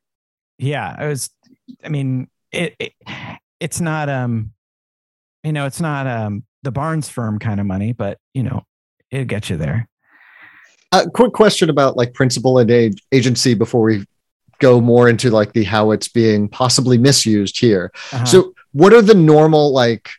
[0.59, 1.03] Yeah.
[1.03, 1.31] It was,
[1.83, 2.93] I mean, it, it
[3.61, 4.53] it's not, um,
[5.43, 8.65] you know, it's not um, the Barnes firm kind of money, but, you know,
[9.11, 9.89] it'll get you there.
[10.93, 14.05] A quick question about like principal and ag- agency before we
[14.59, 17.91] go more into like the how it's being possibly misused here.
[18.13, 18.25] Uh-huh.
[18.25, 20.11] So, what are the normal like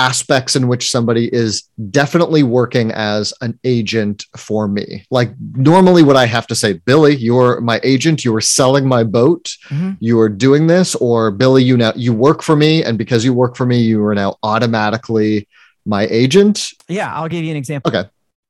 [0.00, 5.04] aspects in which somebody is definitely working as an agent for me?
[5.10, 8.24] Like, normally, what I have to say, Billy, you're my agent.
[8.24, 9.50] You are selling my boat.
[9.68, 9.98] Mhm.
[10.00, 13.34] You are doing this, or Billy, you now you work for me, and because you
[13.34, 15.46] work for me, you are now automatically
[15.84, 16.68] my agent.
[16.88, 17.94] Yeah, I'll give you an example.
[17.94, 18.08] Okay.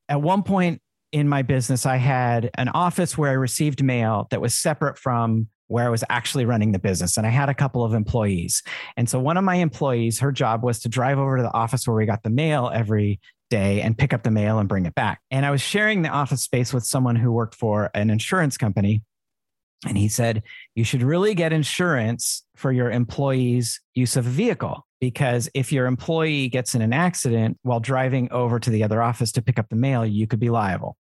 [0.08, 0.80] At one point
[1.12, 5.48] in my business, I had an office where I received mail that was separate from
[5.70, 7.16] where I was actually running the business.
[7.16, 8.62] And I had a couple of employees.
[8.96, 11.86] And so one of my employees, her job was to drive over to the office
[11.86, 14.96] where we got the mail every day and pick up the mail and bring it
[14.96, 15.20] back.
[15.30, 19.02] And I was sharing the office space with someone who worked for an insurance company.
[19.86, 20.42] And he said,
[20.74, 24.86] You should really get insurance for your employees' use of a vehicle.
[25.00, 29.32] Because if your employee gets in an accident while driving over to the other office
[29.32, 30.96] to pick up the mail, you could be liable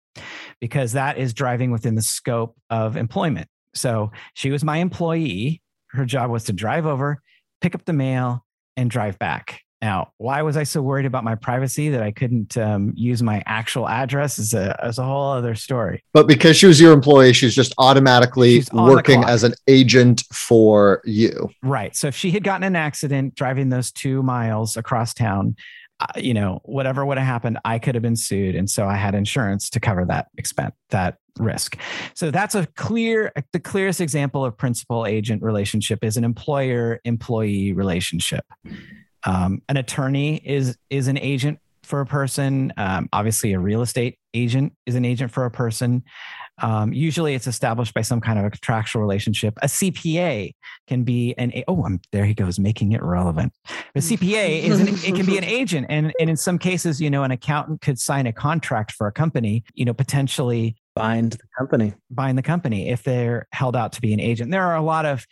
[0.61, 3.47] because that is driving within the scope of employment.
[3.73, 5.61] So she was my employee.
[5.89, 7.21] Her job was to drive over,
[7.61, 8.45] pick up the mail,
[8.77, 9.61] and drive back.
[9.81, 13.41] Now, why was I so worried about my privacy that I couldn't um, use my
[13.45, 14.37] actual address?
[14.37, 16.03] Is a is a whole other story.
[16.11, 21.01] But because she was your employee, she's just automatically She's working as an agent for
[21.05, 21.49] you.
[21.63, 21.95] Right.
[21.95, 25.55] So if she had gotten an accident driving those two miles across town,
[26.15, 29.15] you know, whatever would have happened, I could have been sued, and so I had
[29.15, 31.77] insurance to cover that expense, that risk.
[32.15, 37.73] So that's a clear, the clearest example of principal agent relationship is an employer employee
[37.73, 38.45] relationship.
[39.25, 42.71] Um, an attorney is is an agent for a person.
[42.77, 46.03] Um, obviously, a real estate agent is an agent for a person.
[46.61, 49.57] Um, usually, it's established by some kind of a contractual relationship.
[49.61, 50.53] A CPA
[50.87, 53.53] can be an oh, I'm, there he goes, making it relevant.
[53.95, 57.09] A CPA is an, it can be an agent, and and in some cases, you
[57.09, 61.39] know, an accountant could sign a contract for a company, you know, potentially Bind the
[61.57, 61.93] company.
[62.11, 64.51] bind the company if they're held out to be an agent.
[64.51, 65.25] There are a lot of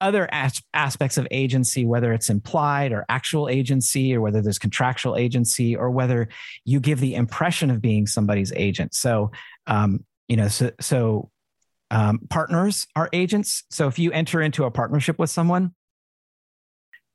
[0.00, 5.16] other as- aspects of agency, whether it's implied or actual agency, or whether there's contractual
[5.16, 6.28] agency, or whether
[6.64, 8.94] you give the impression of being somebody's agent.
[8.94, 9.30] So,
[9.66, 11.30] um, you know, so, so
[11.90, 13.64] um, partners are agents.
[13.70, 15.74] So if you enter into a partnership with someone,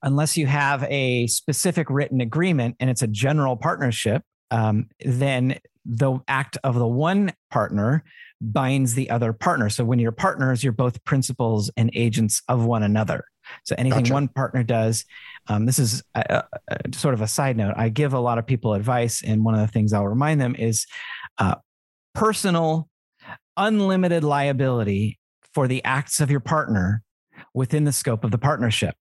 [0.01, 6.19] unless you have a specific written agreement and it's a general partnership, um, then the
[6.27, 8.03] act of the one partner
[8.41, 9.69] binds the other partner.
[9.69, 13.25] So when you're partners, you're both principals and agents of one another.
[13.65, 14.13] So anything Gotcha.
[14.13, 15.05] one partner does,
[15.47, 17.73] um, this is a, a, a- sort of a side note.
[17.75, 20.55] I give a lot of people advice, and one of the things I'll remind them
[20.55, 20.85] is
[21.39, 21.55] uh,
[22.13, 22.88] personal,
[23.59, 25.19] unlimited liability
[25.53, 27.03] for the acts of your partner
[27.53, 28.95] within the scope of the partnership.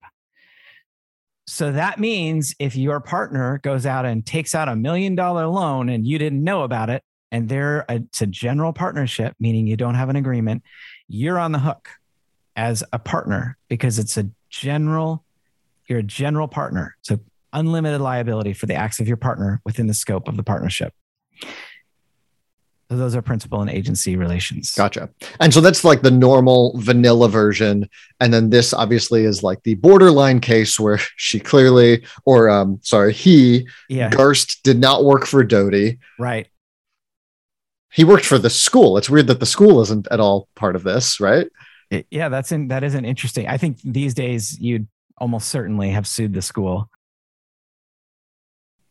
[1.47, 5.89] So that means if your partner goes out and takes out a million dollar loan
[5.89, 9.77] and you didn't know about it, and they're a, it's a general partnership, meaning you
[9.77, 10.63] don't have an agreement,
[11.07, 11.89] you're on the hook
[12.55, 15.23] as a partner because it's a general,
[15.87, 16.95] you're a general partner.
[17.01, 17.19] So
[17.53, 20.93] unlimited liability for the acts of your partner within the scope of the partnership.
[22.89, 24.73] So those are principal and agency relations.
[24.73, 25.09] Gotcha.
[25.39, 27.87] And so that's like the normal vanilla version.
[28.19, 33.13] And then this obviously is like the borderline case where she clearly, or um, sorry,
[33.13, 35.99] he, Yeah, Garst, did not work for Doty.
[36.17, 36.47] right.
[37.91, 38.97] He worked for the school.
[38.99, 41.47] It's weird that the school isn't at all part of this, right?
[41.89, 43.47] It- yeah, that's in that isn't interesting.
[43.47, 46.89] I think these days you'd almost certainly have sued the school.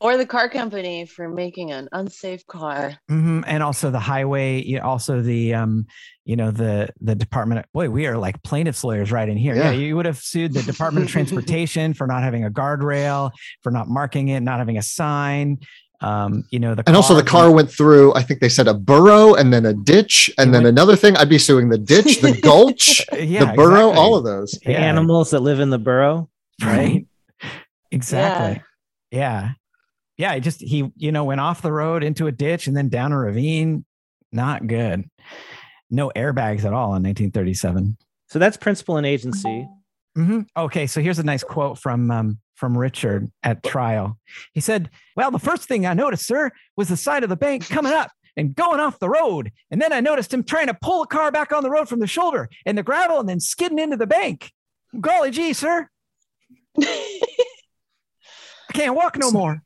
[0.00, 2.94] Or the car company for making an unsafe car.
[3.08, 5.86] hmm And also the highway, also the um,
[6.24, 7.66] you know, the the department.
[7.74, 9.56] Boy, we are like plaintiffs lawyers right in here.
[9.56, 9.78] Yeah, Yeah.
[9.78, 13.32] you would have sued the Department of Transportation for not having a guardrail,
[13.62, 15.58] for not marking it, not having a sign.
[16.00, 18.74] Um, you know, the And also the car went through, I think they said a
[18.74, 20.30] burrow and then a ditch.
[20.38, 23.88] And then went- another thing, I'd be suing the ditch, the gulch, yeah, the burrow,
[23.88, 23.98] exactly.
[24.00, 24.52] all of those.
[24.64, 24.78] The Yeah.
[24.82, 26.28] animals that live in the burrow.
[26.62, 27.04] right
[27.90, 28.62] exactly
[29.10, 29.50] yeah yeah
[30.18, 33.12] he just he you know went off the road into a ditch and then down
[33.12, 33.84] a ravine.
[34.32, 35.08] Not good.
[35.90, 37.96] No airbags at all in 1937
[38.28, 39.66] So that's principal and agency.
[40.16, 40.46] Mhm.
[40.56, 44.18] okay so here's a nice quote from um, from richard at trial.
[44.52, 47.68] He said well the first thing i noticed sir was the side of the bank
[47.68, 49.52] coming up and going off the road.
[49.70, 52.00] And then i noticed him trying to pull a car back on the road from
[52.00, 54.50] the shoulder and the gravel and then skidding into the bank.
[55.00, 55.88] Golly gee sir.
[56.80, 59.62] I can't walk no more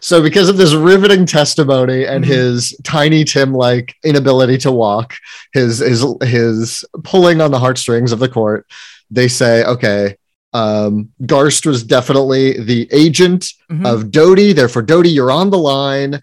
[0.00, 2.28] So because of this riveting testimony and Mhm.
[2.28, 5.14] his tiny Tim like inability to walk,
[5.52, 8.66] his his his pulling on the heartstrings of the court,
[9.10, 10.16] they say, okay,
[10.52, 13.86] um, Garst was definitely the agent Mhm.
[13.86, 14.52] of Doty.
[14.52, 16.20] Therefore, Doty, you're on the line.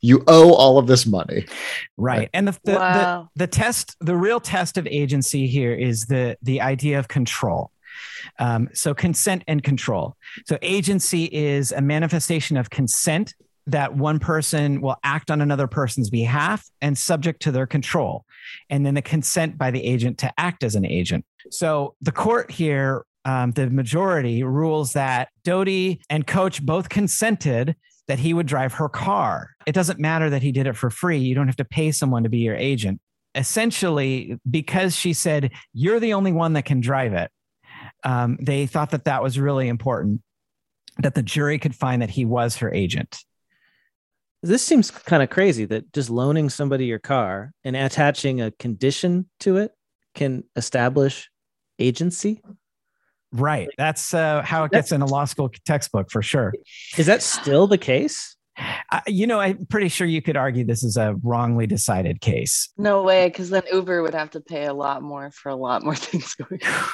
[0.00, 1.46] You owe all of this money.
[1.96, 6.36] right and the the, the the test the real test of agency here is the
[6.42, 7.70] the idea of control
[8.38, 13.34] um, so consent and control so agency is a manifestation of consent
[13.66, 18.24] that one person will act on another person's behalf and subject to their control
[18.70, 22.50] and then the consent by the agent to act as an agent so the court
[22.50, 27.74] here um, the majority rules that doty and coach both consented
[28.06, 29.50] that he would drive her car.
[29.66, 31.18] It doesn't matter that he did it for free.
[31.18, 33.00] You don't have to pay someone to be your agent.
[33.34, 37.30] Essentially, because she said, You're the only one that can drive it,
[38.04, 40.22] um, they thought that that was really important,
[40.98, 43.18] that the jury could find that he was her agent.
[44.42, 49.28] This seems kind of crazy that just loaning somebody your car and attaching a condition
[49.40, 49.72] to it
[50.14, 51.30] can establish
[51.78, 52.42] agency.
[53.32, 53.68] Right.
[53.78, 56.52] That's uh, how it gets in a law school textbook for sure.
[56.96, 58.36] Is that still the case?
[58.92, 62.68] Uh, you know, I'm pretty sure you could argue this is a wrongly decided case.
[62.76, 65.82] No way, because then Uber would have to pay a lot more for a lot
[65.82, 66.84] more things going on.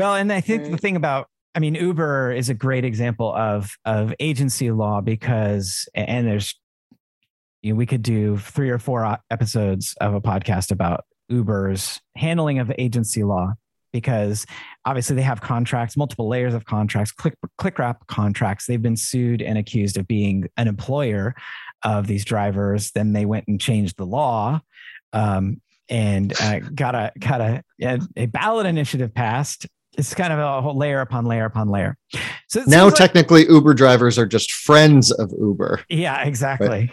[0.00, 3.76] Well, and I think the thing about I mean, Uber is a great example of
[3.84, 6.58] of agency law because, and there's,
[7.62, 12.60] you know, we could do three or four episodes of a podcast about Uber's handling
[12.60, 13.54] of agency law
[13.92, 14.46] because
[14.84, 18.66] obviously they have contracts, multiple layers of contracts, click click wrap contracts.
[18.66, 21.34] They've been sued and accused of being an employer
[21.84, 22.92] of these drivers.
[22.92, 24.60] Then they went and changed the law.
[25.12, 27.64] Um, and uh, got a got a,
[28.16, 29.66] a ballot initiative passed
[29.98, 31.96] it's kind of a whole layer upon layer upon layer.
[32.48, 35.80] So Now, like- technically, Uber drivers are just friends of Uber.
[35.88, 36.92] yeah, exactly.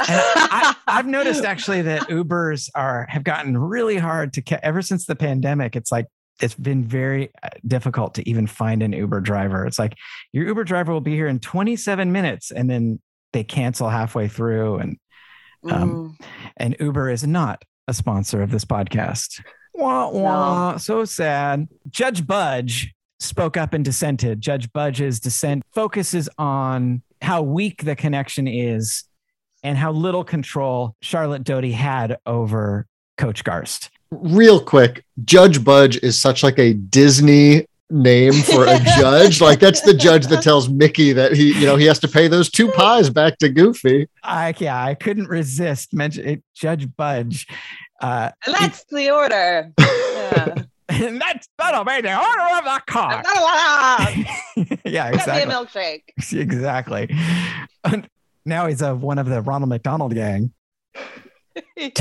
[0.00, 4.80] And I, I've noticed actually that Ubers are have gotten really hard to ca- ever
[4.80, 5.74] since the pandemic.
[5.74, 6.06] It's like
[6.40, 9.66] it's been very uh, difficult to even find an Uber driver.
[9.66, 9.94] It's like
[10.32, 13.00] your Uber driver will be here in 27 minutes, and then
[13.32, 14.76] they cancel halfway through.
[14.76, 14.96] And
[15.68, 16.26] Um, Mm.
[16.58, 19.42] and Uber is not a sponsor of this podcast.
[19.74, 20.76] Wah, wah.
[20.76, 21.68] So sad.
[21.90, 24.40] Judge Budge spoke up and dissented.
[24.40, 29.04] Judge Budge's dissent focuses on how weak the connection is
[29.62, 33.90] and how little control Charlotte Doty had over Coach Garst.
[34.10, 39.40] Real quick, Judge Budge is such like a Disney name for a judge.
[39.40, 42.28] like that's the judge that tells Mickey that he, you know, he has to pay
[42.28, 44.08] those two pies back to Goofy.
[44.22, 47.46] I yeah, I couldn't resist mention it, Judge Budge.
[48.00, 49.72] Uh, And that's the order.
[50.18, 50.54] Yeah.
[50.88, 53.22] and that's that'll be the order of the car.
[54.56, 55.52] Get yeah, me a exactly.
[55.54, 56.02] milkshake.
[56.40, 57.14] exactly.
[57.84, 58.08] And
[58.44, 60.52] now he's a one of the Ronald McDonald gang.
[61.76, 61.94] it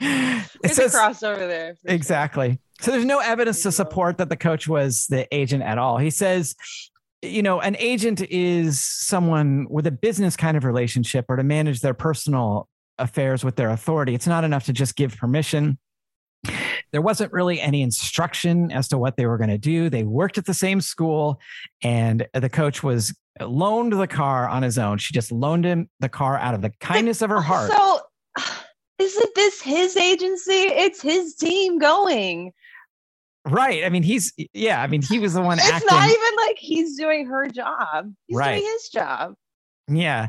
[0.00, 1.74] There's says a crossover there.
[1.74, 1.94] for sure.
[1.94, 2.60] exactly.
[2.80, 5.98] So there's no evidence to support that the coach was the agent at all.
[5.98, 6.54] He says,
[7.22, 11.80] you know, an agent is someone with a business kind of relationship or to manage
[11.80, 14.14] their personal affairs with their authority.
[14.14, 15.78] It's not enough to just give permission.
[16.92, 19.90] There wasn't really any instruction as to what they were going to do.
[19.90, 21.40] They worked at the same school,
[21.82, 24.98] and the coach was loaned the car on his own.
[24.98, 27.70] She just loaned him the car out of the kindness of her heart.
[27.70, 28.00] So,
[28.98, 30.52] isn't this his agency?
[30.52, 32.52] It's his team going.
[33.44, 33.84] Right.
[33.84, 34.80] I mean, he's yeah.
[34.82, 35.86] I mean, he was the one It's acting.
[35.90, 38.12] not even like he's doing her job.
[38.26, 38.56] He's Right.
[38.58, 39.34] doing his job.
[39.88, 40.28] Yeah.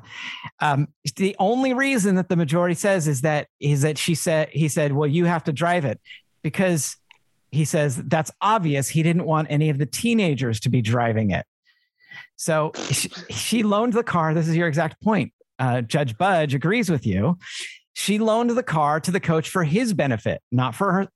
[0.60, 4.68] Um, the only reason that the majority says is that is that she said he
[4.68, 6.00] said, "Well, you have to drive it,"
[6.42, 6.96] because
[7.52, 8.90] he says that's obvious.
[8.90, 11.46] He didn't want any of the teenagers to be driving it.
[12.38, 14.34] So she, she loaned the car.
[14.34, 15.34] This is your exact point.
[15.58, 17.38] Uh, Judge Budge agrees with you.
[17.94, 21.08] She loaned the car to the coach for his benefit, not for her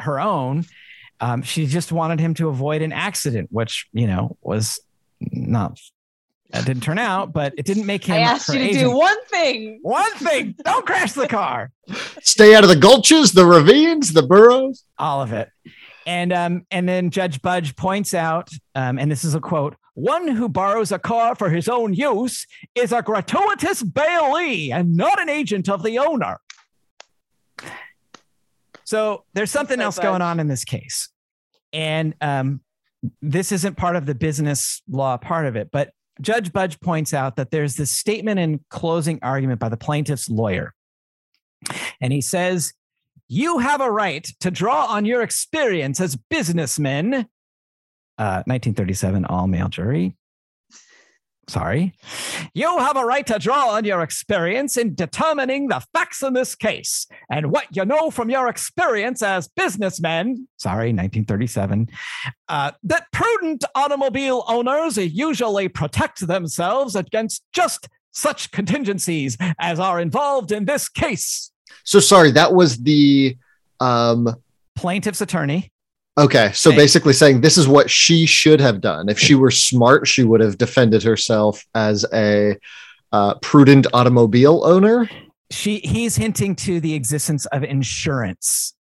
[0.00, 0.64] her own.
[1.20, 4.80] Um, she just wanted him to avoid an accident, which you know was
[5.20, 5.78] not
[6.54, 8.14] that didn't turn out, but it didn't make him.
[8.14, 8.84] I asked her you to agent.
[8.84, 9.80] do one thing.
[9.82, 11.72] One thing: don't crash the car.
[12.22, 14.84] Stay out of the gulches, the ravines, the burrows.
[14.96, 15.48] All of it.
[16.06, 20.28] And um, and then Judge Budge points out, um, and this is a quote: "One
[20.28, 25.28] who borrows a car for his own use is a gratuitous bailee and not an
[25.28, 26.38] agent of the owner."
[28.84, 31.08] So there's something like else going on in this case,
[31.72, 32.60] and um,
[33.20, 35.90] this isn't part of the business law part of it, but
[36.20, 40.74] Judge Budge points out that there's this statement in closing argument by the plaintiff's lawyer.
[42.00, 42.72] And he says,
[43.28, 47.28] You have a right to draw on your experience as businessmen.
[48.16, 50.16] Uh, 1937, all male jury.
[51.48, 51.92] Sorry.
[52.54, 56.54] You have a right to draw on your experience in determining the facts in this
[56.54, 60.48] case and what you know from your experience as businessmen.
[60.56, 61.88] Sorry, 1937
[62.48, 70.52] uh, that prudent automobile owners usually protect themselves against just such contingencies as are involved
[70.52, 71.50] in this case.
[71.84, 73.36] So sorry, that was the
[73.80, 74.34] um
[74.76, 75.70] Plaintiff's attorney.
[76.18, 76.50] Okay.
[76.52, 79.08] So basically saying this is what she should have done.
[79.08, 82.56] If she were smart, she would have defended herself as a
[83.12, 85.08] uh, prudent automobile owner.
[85.50, 88.74] She he's hinting to the existence of insurance.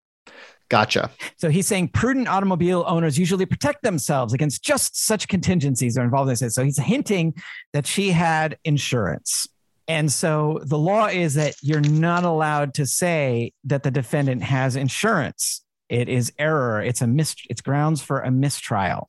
[0.70, 1.12] Gotcha.
[1.36, 6.30] So he's saying prudent automobile owners usually protect themselves against just such contingencies are involved
[6.30, 6.56] in this.
[6.56, 7.34] So he's hinting
[7.74, 9.50] that she had insurance.
[9.90, 14.78] And so the law is that you're not allowed to say that the defendant has
[14.78, 15.66] insurance.
[15.92, 16.82] It is error.
[16.82, 19.08] It's a mis- it's grounds for a mistrial.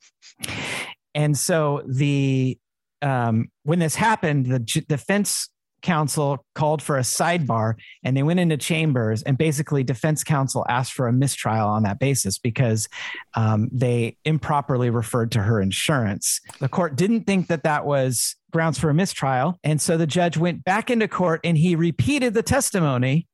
[1.15, 2.57] And so the
[3.01, 5.49] um, when this happened, the j- defense
[5.81, 7.73] counsel called for a sidebar
[8.03, 11.99] and they went into chambers and basically defense counsel asked for a mistrial on that
[11.99, 12.87] basis because
[13.33, 18.79] um, they improperly referred to her insurance the court didn't think that that was grounds
[18.79, 19.59] for a mistrial.
[19.63, 23.27] And so the judge went back into court and he repeated the testimony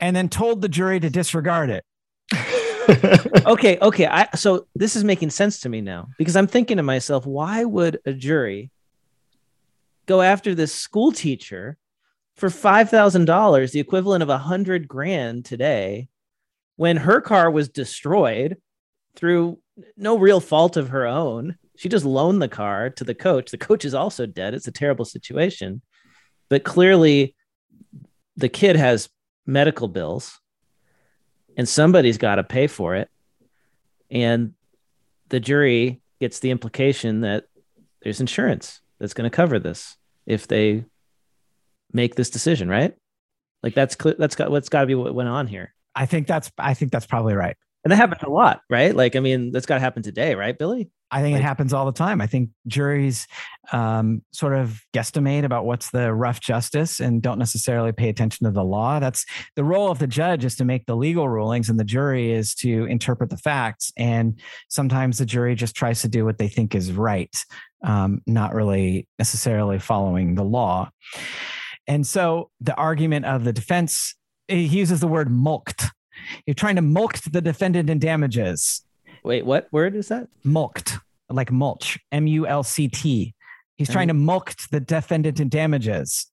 [0.00, 1.84] and then told the jury to disregard it.
[3.46, 4.06] Okay, okay.
[4.06, 7.64] I so this is making sense to me now because I'm thinking to myself, why
[7.64, 8.70] would a jury
[10.06, 11.76] go after this school teacher
[12.36, 16.08] for five thousand dollars, the equivalent of a hundred grand today,
[16.76, 18.56] when her car was destroyed
[19.14, 19.58] through
[19.96, 21.56] no real fault of her own?
[21.76, 23.50] She just loaned the car to the coach.
[23.50, 24.54] The coach is also dead.
[24.54, 25.82] It's a terrible situation,
[26.48, 27.34] but clearly,
[28.36, 29.08] the kid has
[29.46, 30.38] medical bills
[31.56, 33.08] and somebody's got to pay for it.
[34.10, 34.54] And
[35.28, 37.44] the jury gets the implication that
[38.02, 39.96] there's insurance that's going to cover this
[40.26, 40.84] if they
[41.92, 42.94] make this decision, right?
[43.62, 44.14] Like that's clear.
[44.18, 45.74] That's got what's got to be what went on here.
[45.94, 47.56] I think that's I think that's probably right.
[47.86, 48.92] And that happens a lot, right?
[48.96, 50.90] Like I mean, that's got to happen today, right, Billy?
[51.12, 52.20] I think Like- it happens all the time.
[52.20, 53.28] I think juries
[53.70, 58.50] um, sort of guesstimate about what's the rough justice and don't necessarily pay attention to
[58.50, 58.98] the law.
[58.98, 59.24] That's
[59.54, 62.56] the role of the judge is to make the legal rulings, and the jury is
[62.56, 63.92] to interpret the facts.
[63.96, 67.36] And sometimes the jury just tries to do what they think is right,
[67.84, 70.90] um, not really necessarily following the law.
[71.86, 74.16] And so the argument of the defense,
[74.48, 75.84] he uses the word mulct.
[76.46, 78.82] You're trying to mulct the defendant in damages
[79.24, 80.28] Wait, what word is that?
[80.44, 80.98] mulct,
[81.28, 83.34] like mulch, M U L C T.
[83.76, 86.30] He's trying to mulct the defendant in damages.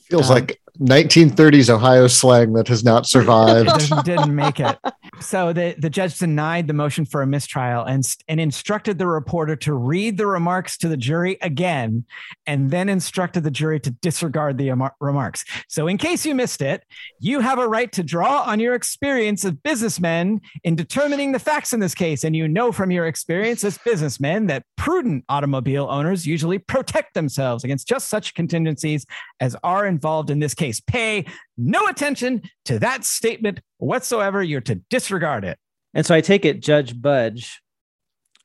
[0.00, 3.70] Feels Um, like 1930s Ohio slang that has not survived.
[4.04, 4.78] Didn't, make it.
[5.20, 9.56] So the, the judge denied the motion for a mistrial and, and instructed the reporter
[9.56, 12.04] to read the remarks to the jury again,
[12.46, 15.44] and then instructed the jury to disregard the remarks.
[15.68, 16.84] So, in case you missed it,
[17.18, 21.72] you have a right to draw on your experience as businessmen in determining the facts
[21.72, 22.24] in this case.
[22.24, 27.64] And you know from your experience as businessmen that prudent automobile owners usually protect themselves
[27.64, 29.06] against just such contingencies
[29.40, 30.80] as are involved in this case.
[30.80, 31.24] Pay
[31.56, 34.42] no attention to that statement whatsoever.
[34.42, 35.58] You're to disregard it.
[35.94, 37.60] And so I take it Judge Budge,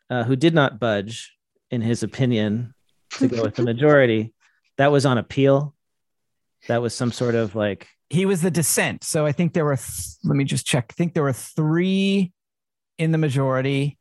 [0.09, 1.33] uh, who did not budge
[1.69, 2.73] in his opinion
[3.11, 4.33] to go with the majority,
[4.77, 5.75] that was on appeal.
[6.67, 9.03] That was some sort of like He was the dissent.
[9.03, 10.87] So I think there were, th- let me just check.
[10.89, 12.31] I think there were three
[12.97, 13.97] in the majority.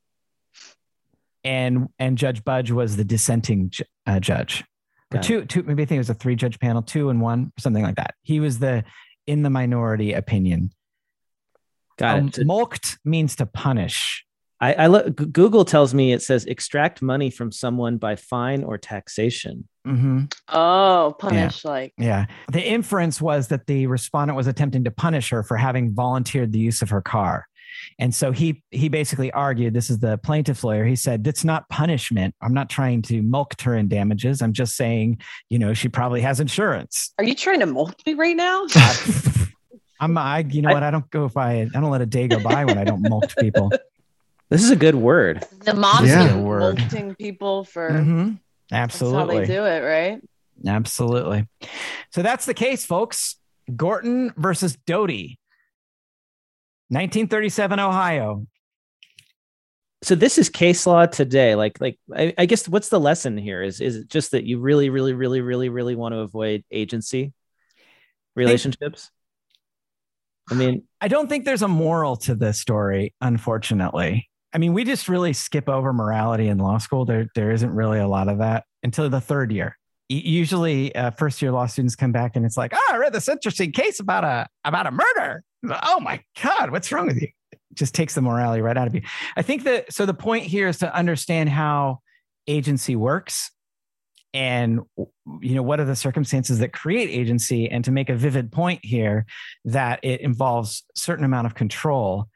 [1.42, 3.70] And and Judge Budge was the dissenting
[4.06, 4.64] uh, judge.
[5.20, 7.52] Or two, two, maybe I think it was a three judge panel, two and one,
[7.58, 8.14] something like that.
[8.22, 8.84] He was the
[9.26, 10.70] in the minority opinion.
[11.98, 12.34] got Um, it.
[12.36, 14.24] So mulct means to punish.
[14.60, 15.16] I, I look.
[15.32, 19.68] Google tells me it says extract money from someone by fine or taxation.
[19.84, 22.26] hmm Oh, punish like Yeah.
[22.50, 26.58] The inference was that the respondent was attempting to punish her for having volunteered the
[26.60, 27.46] use of her car.
[27.98, 30.84] And so he he basically argued this is the plaintiff's lawyer.
[30.84, 32.34] He said, That's not punishment.
[32.42, 34.42] I'm not trying to mulct her in damages.
[34.42, 35.18] I'm just saying,
[35.48, 37.12] you know, she probably has insurance.
[37.18, 38.66] Are you trying to mold me right now?
[40.00, 40.82] I'm I you know I- what?
[40.82, 43.02] I don't go if I I don't let a day go by when I don't
[43.08, 43.70] mulct people.
[44.50, 45.44] This is a good word.
[45.64, 46.26] The mom's Yeah.
[46.28, 46.78] been Word.
[46.78, 48.38] molting people for Mhm.
[48.70, 49.38] that's how Absolutely.
[49.40, 50.20] they do it, right?
[50.66, 51.46] Absolutely.
[52.10, 53.36] So that's the case, folks.
[53.74, 55.38] Gorton versus Doty.
[56.88, 58.46] 1937 Ohio.
[60.02, 61.54] So this is case law today.
[61.54, 63.62] Like, like I, I guess what's the lesson here?
[63.62, 67.32] Is is it just that you really, really, really, really, really want to avoid agency
[68.36, 69.10] relationships?
[70.50, 74.28] I mean, I don't think there's a moral to this story, unfortunately.
[74.52, 77.04] I mean, we just really skip over morality in law school.
[77.04, 79.78] There, there isn't really a lot of that until the third year.
[80.08, 83.26] Usually, uh, first year law students come back and it's like, "Oh, I read this
[83.26, 85.42] interesting case about a about a murder."
[85.82, 87.28] Oh my god, what's wrong with you?
[87.74, 89.02] Just takes the morality right out of you.
[89.36, 90.06] I think that so.
[90.06, 92.00] The point here is to understand how
[92.46, 93.50] agency works
[94.34, 94.80] and
[95.40, 98.80] you know what are the circumstances that create agency and to make a vivid point
[98.84, 99.24] here
[99.64, 102.26] that it involves certain amount of control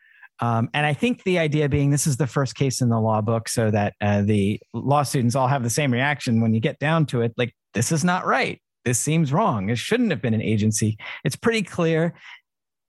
[0.41, 3.21] um, and i think the idea being this is the first case in the law
[3.21, 6.79] book so that uh, the law students all have the same reaction when you get
[6.79, 10.35] down to it like this is not right this seems wrong it shouldn't have been
[10.35, 12.15] an agency it's pretty clear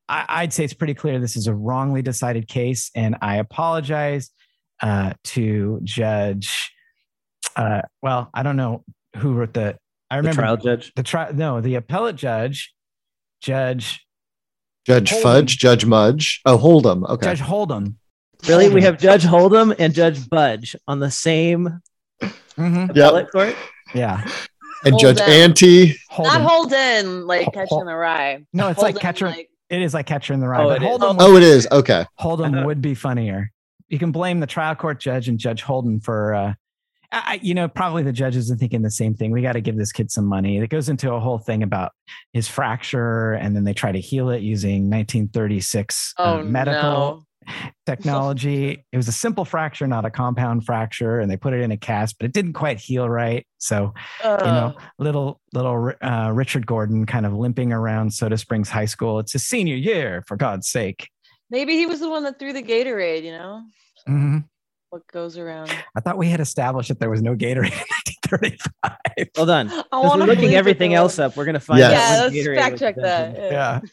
[0.10, 4.32] I, i'd say it's pretty clear this is a wrongly decided case and i apologize
[4.82, 6.72] uh, to judge
[7.56, 8.84] uh, well i don't know
[9.18, 9.78] who wrote the
[10.10, 10.92] i the remember trial judge.
[10.96, 12.74] the trial no the appellate judge
[13.42, 14.06] judge
[14.86, 15.22] Judge Hold'em.
[15.22, 16.42] Fudge, Judge Mudge.
[16.46, 17.08] Oh, Hold'em.
[17.08, 17.28] Okay.
[17.28, 17.94] judge hold'em
[18.48, 21.82] Really, we have Judge Hold'em and Judge Budge on the same
[22.58, 22.90] Mhm.
[22.90, 23.56] appellate court.
[23.94, 24.26] yeah
[24.86, 25.44] and Judge Hold'em.
[25.44, 25.88] Ante.
[25.88, 28.46] Not hold'em Holden, like Hol- catching the rye.
[28.54, 30.82] no it's like Holden, catcher like- it is like catcher in the rye Oh, but
[30.82, 30.98] it is.
[31.00, 31.68] hold'em, Oh, it is.
[31.72, 32.06] Okay.
[32.20, 33.52] hold'em would be funnier
[33.88, 36.54] you can blame the trial court judge and judge holden for uh
[37.12, 39.32] I, you know, probably the judges are thinking the same thing.
[39.32, 40.60] We got to give this kid some money.
[40.60, 41.92] It goes into a whole thing about
[42.34, 47.24] his fracture, and then they try to heal it using 1936 uh, Oh, medical no.
[47.86, 48.86] Technology.
[48.92, 51.78] It was a simple fracture, not a compound fracture, and they put it in a
[51.78, 53.46] cast, but it didn't quite heal right.
[53.58, 53.94] So
[54.24, 59.20] you know, little little uh, Richard Gorton kind of limping around Soda Springs High School.
[59.20, 61.10] It's his senior year, for God's sake.
[61.50, 63.24] maybe he was the one that threw the Gatorade.
[63.24, 63.64] You know
[64.08, 64.44] Mhm.
[64.92, 65.74] what goes around.
[65.96, 69.28] I thought we had established that there was no Gatorade in 1935.
[69.36, 69.70] Hold on.
[69.70, 71.36] I Because want we're to looking everything else up.
[71.36, 71.94] We're gonna find Yes.
[71.94, 72.16] out.
[72.16, 73.28] Yeah, let's Gatorade fact check that.
[73.30, 73.52] invented.
[73.52, 73.80] Yeah.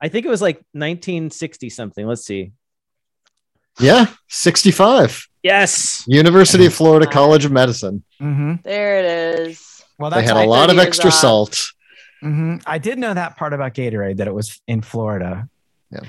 [0.00, 2.06] I think it was like 1960 something.
[2.06, 2.52] Let's see.
[3.80, 5.26] Yeah, 65.
[5.42, 6.04] Yes.
[6.06, 8.02] University of Florida College of Medicine.
[8.18, 9.82] hmm There it is.
[9.98, 11.14] Well, They had a lot of extra off.
[11.14, 11.72] salt.
[12.22, 12.62] Mhm.
[12.66, 15.48] I did know that part about Gatorade that it was in Florida.
[15.90, 16.00] Yeah.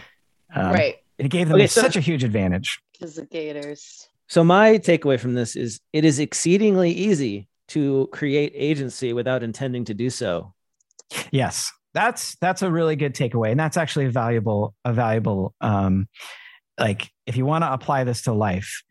[0.55, 0.95] Um, right.
[1.19, 2.79] It gave them Okay, so- such a huge advantage.
[2.93, 4.07] Because the Gators.
[4.27, 9.85] So my takeaway from this is it is exceedingly easy to create agency without intending
[9.85, 10.53] to do so.
[11.31, 16.07] Yes, that's that's a really good takeaway, and that's actually a valuable a valuable um,
[16.79, 18.83] like if you want to apply this to life.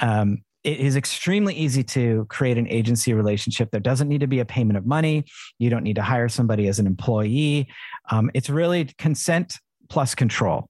[0.00, 3.70] Um, it is extremely easy to create an agency relationship.
[3.70, 5.24] There doesn't need to be a payment of money.
[5.58, 7.68] You don't need to hire somebody as an employee.
[8.10, 9.58] Um, it's really consent
[9.90, 10.66] plus control.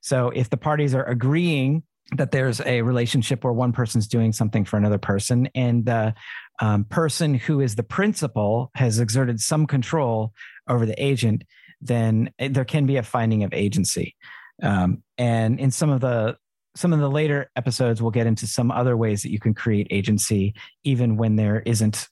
[0.00, 1.82] So if the parties are agreeing
[2.16, 6.14] that there's a relationship where one person's doing something for another person and the
[6.60, 10.32] um, person who is the principal has exerted some control
[10.68, 11.44] over the agent,
[11.80, 14.14] then there can be a finding of agency.
[14.62, 16.36] Um, and in some of the
[16.76, 19.86] some of the later episodes, we'll get into some other ways that you can create
[19.90, 22.08] agency, even when there isn't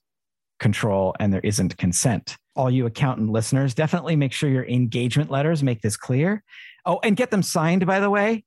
[0.61, 2.37] control and there isn't consent.
[2.55, 6.45] All you accountant listeners, definitely make sure your engagement letters make this clear.
[6.87, 8.45] Oh, and get them signed, by the way.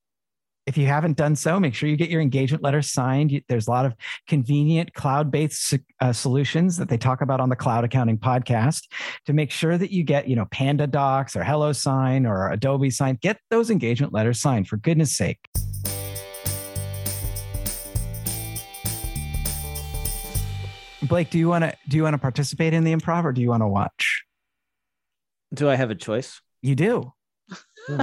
[0.65, 3.39] If you haven't done so, make sure you get your engagement letter signed.
[3.47, 3.93] There's a lot of
[4.27, 8.87] convenient cloud based uh, solutions that they talk about on the Cloud Accounting podcast
[9.27, 13.19] to make sure that you get, you know, PandaDocs or HelloSign or Adobe Sign.
[13.21, 15.47] Get those engagement letters signed for goodness sake.
[21.03, 23.39] Blake, do you want to do you want to participate in the improv or do
[23.39, 24.23] you want to watch?
[25.53, 26.41] Do I have a choice?
[26.63, 27.13] You do.
[27.85, 28.01] Hmm.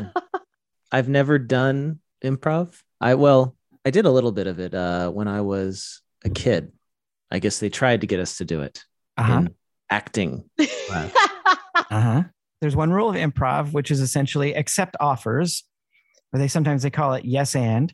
[0.92, 2.80] I've never done improv.
[3.00, 6.72] I well, I did a little bit of it uh, when I was a kid.
[7.30, 8.84] I guess they tried to get us to do it
[9.16, 9.32] Uh-huh.
[9.38, 9.54] in
[9.90, 10.44] acting.
[11.90, 12.22] Uh-huh.
[12.60, 15.64] There's one rule of improv, which is essentially accept offers,
[16.32, 17.92] or they sometimes they call it yes and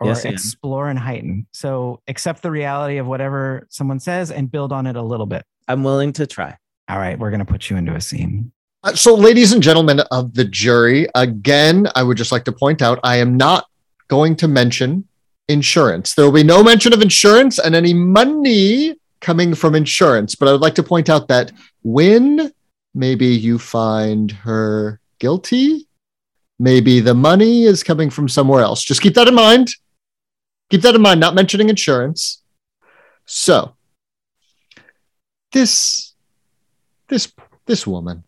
[0.00, 0.34] or Yes and.
[0.34, 1.46] explore and heighten.
[1.52, 5.44] So accept the reality of whatever someone says and build on it a little bit.
[5.66, 6.56] I'm willing to try.
[6.88, 8.52] All right, we're gonna put you into a scene.
[8.84, 12.80] Uh, So, ladies and gentlemen of the jury, again, I would just like to point
[12.80, 13.66] out I am not
[14.06, 15.06] going to mention
[15.48, 16.14] insurance.
[16.14, 20.36] There will be no mention of insurance and any money coming from insurance.
[20.36, 21.50] But I would like to point out that
[21.82, 22.52] when
[22.94, 25.88] maybe you find her guilty,
[26.60, 28.84] maybe the money is coming from somewhere else.
[28.84, 29.70] Just keep that in mind.
[30.70, 32.42] Keep that in mind, not mentioning insurance.
[33.26, 33.74] So,
[35.50, 36.14] this,
[37.08, 37.32] this,
[37.66, 38.22] this woman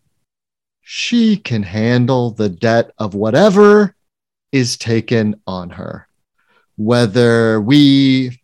[0.92, 3.94] she can handle the debt of whatever
[4.50, 6.08] is taken on her.
[6.76, 8.40] Whether we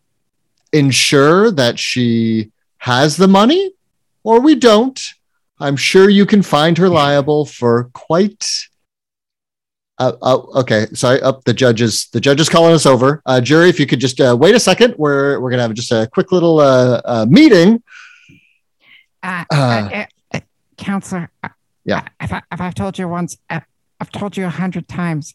[0.71, 3.73] ensure that she has the money
[4.23, 4.97] or we don't,
[5.59, 8.47] I'm sure you can find her liable for quite.
[9.97, 11.21] Uh, uh, okay, sorry.
[11.23, 12.07] Up the judges.
[12.13, 13.21] The judge is calling us over.
[13.25, 15.91] Uh, jury, if you could just uh, wait a second, we're we're gonna have just
[15.91, 17.83] a quick little uh, uh, meeting.
[20.77, 21.29] Counselor.
[21.87, 22.07] Yeah.
[22.21, 23.61] If, I, if I've told you once, uh,
[23.99, 25.33] I've told you a hundred times.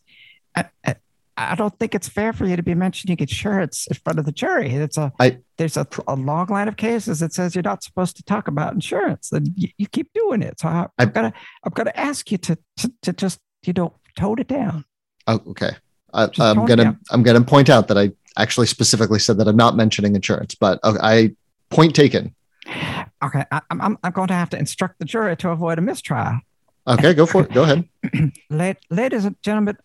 [0.54, 0.94] Uh, uh,
[1.34, 4.32] I don't think it's fair for you to be mentioning insurance in front of the
[4.32, 4.70] jury.
[4.74, 8.16] It's a I- there's a, a long line of cases that says you're not supposed
[8.18, 10.60] to talk about insurance, and you, you keep doing it.
[10.60, 11.32] So I, I- I'm gonna
[11.64, 14.84] I'm gonna ask you to to, to just you know tone it down.
[15.26, 15.70] Oh, okay.
[16.12, 16.98] I, I'm gonna.
[17.10, 20.78] I'm gonna point out that I actually specifically said that I'm not mentioning insurance, but
[20.84, 21.30] okay, I
[21.70, 22.34] point taken.
[23.22, 25.82] Okay, I, I'm I'm- I'm going to have to instruct the jury to avoid a
[25.82, 26.40] mistrial.
[26.86, 27.52] Okay, go for it.
[27.52, 27.88] Go ahead.
[28.90, 29.76] Ladies and gentlemen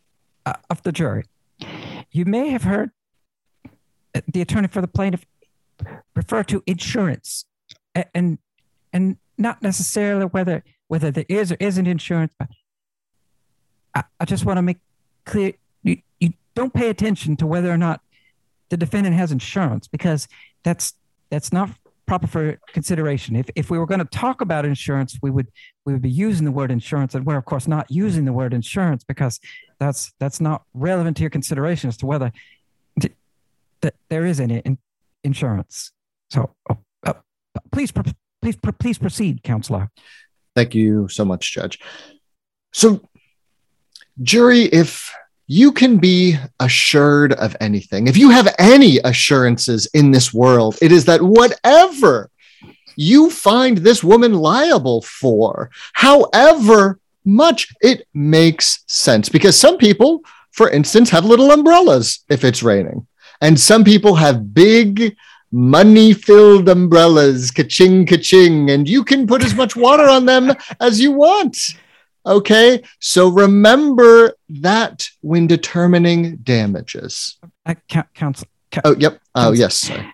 [0.45, 1.25] uh, of the jury,
[2.11, 2.89] you may have heard
[4.15, 5.25] uh, the attorney for the plaintiff
[6.15, 7.45] refer to insurance,
[8.15, 8.39] and
[8.91, 12.47] and not necessarily whether whether there is or isn't insurance, but
[13.93, 14.77] I, I just want to make
[15.25, 18.01] clear you, you don't pay attention to whether or not
[18.69, 20.27] the defendant has insurance because
[20.63, 20.93] that's
[21.29, 21.69] that's not
[22.07, 23.35] proper for consideration.
[23.35, 25.47] If if we were going to talk about insurance, we would
[25.85, 28.53] we would be using the word insurance, and we're of course not using the word
[28.53, 29.39] insurance because
[29.79, 32.31] that's that's not relevant to your consideration as to whether
[33.81, 34.77] that there is any in,
[35.23, 35.91] insurance.
[36.29, 37.15] So, oh, oh
[37.71, 38.01] please, pr-
[38.41, 39.89] please, pr- please proceed, counselor.
[40.55, 41.79] Thank you so much, Judge.
[42.73, 43.01] So,
[44.21, 45.13] jury, if
[45.47, 50.91] you can be assured of anything, if you have any assurances in this world, it
[50.91, 52.29] is that whatever
[52.97, 59.29] you find this woman liable for, however much it makes sense.
[59.29, 60.21] Because some people,
[60.51, 63.07] for instance, have little umbrellas if it's raining,
[63.41, 65.15] and some people have big
[65.51, 70.99] money filled umbrellas, ka-ching, ka-ching, and you can put as much water on them as
[70.99, 71.57] you want.
[72.27, 72.83] Okay.
[72.99, 77.37] So remember that when determining damages.
[77.65, 77.75] Uh,
[78.13, 79.19] counsel, ca- Oh, yep.
[79.33, 79.75] Oh, yes.
[79.77, 80.13] Sorry.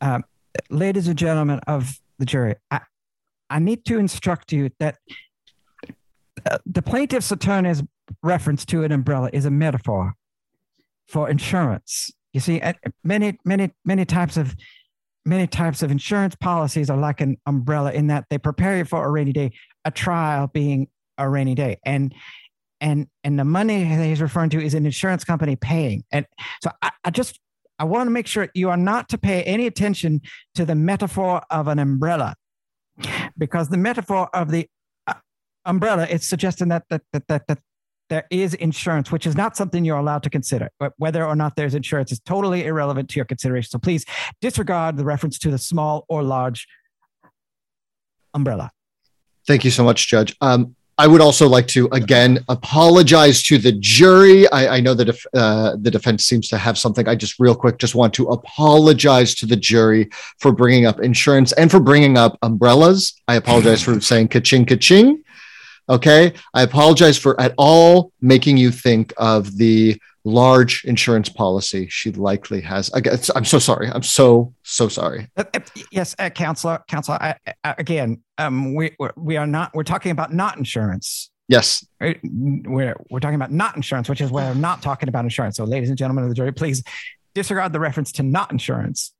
[0.00, 0.24] um,
[0.70, 2.80] ladies and gentlemen of the jury, I,
[3.48, 4.98] I need to instruct you that
[6.50, 7.82] uh, the plaintiff's attorney's
[8.22, 10.14] reference to an umbrella is a metaphor
[11.08, 12.10] for insurance.
[12.32, 12.72] You see, uh,
[13.04, 14.54] many, many, many types of
[15.24, 19.04] many types of insurance policies are like an umbrella in that they prepare you for
[19.04, 19.52] a rainy day,
[19.84, 22.14] a trial being a rainy day, and
[22.80, 26.04] and and the money that he's referring to is an insurance company paying.
[26.10, 26.26] And
[26.62, 27.38] so I, I just
[27.78, 30.20] I want to make sure you are not to pay any attention
[30.54, 32.34] to the metaphor of an umbrella,
[33.36, 34.68] because the metaphor of the
[35.06, 35.14] uh,
[35.64, 37.58] umbrella it's suggesting that that that that, that
[38.08, 40.68] there is insurance, which is not something you're allowed to consider.
[40.78, 43.70] But whether or not there's insurance is totally irrelevant to your consideration.
[43.70, 44.04] So please
[44.40, 46.66] disregard the reference to the small or large
[48.34, 48.70] umbrella.
[49.46, 50.36] Thank you so much, Judge.
[50.40, 54.46] Um, I would also like to again apologize to the jury.
[54.52, 57.54] I, I know that if uh, the defense seems to have something, I just real
[57.54, 62.18] quick just want to apologize to the jury for bringing up insurance and for bringing
[62.18, 63.14] up umbrellas.
[63.26, 65.24] I apologize for saying ka-ching, ka-ching.
[65.88, 66.34] Okay.
[66.54, 72.60] I apologize for at all making you think of the large insurance policy she likely
[72.60, 72.90] has.
[72.92, 73.88] I guess, I'm so sorry.
[73.88, 75.28] I'm so, so sorry.
[75.36, 75.60] Uh, uh,
[75.90, 77.20] yes, uh, counselor, counselor.
[77.20, 79.74] I, I, again, um, we we're, not.
[79.74, 81.30] We're talking about not insurance.
[81.48, 81.84] Yes.
[82.00, 85.56] Uh, We're we're talking about not insurance, which is where we're not talking about insurance.
[85.56, 86.82] So, ladies and gentlemen of the jury, please
[87.34, 89.12] disregard the reference to not insurance.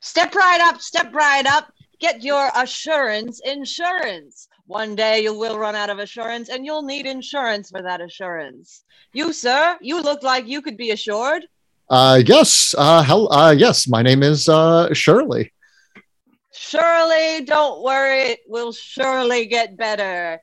[0.00, 1.72] Step right up, step right up.
[2.00, 4.48] Get your assurance insurance.
[4.66, 8.84] One day you will run out of assurance and you'll need insurance for that assurance.
[9.12, 11.46] You, sir, you look like you could be assured.
[11.88, 12.74] Uh, yes.
[12.76, 13.86] Uh, hell, uh, yes.
[13.86, 15.52] My name is uh, Shirley.
[16.52, 20.40] Surely, don't worry, it will surely get better.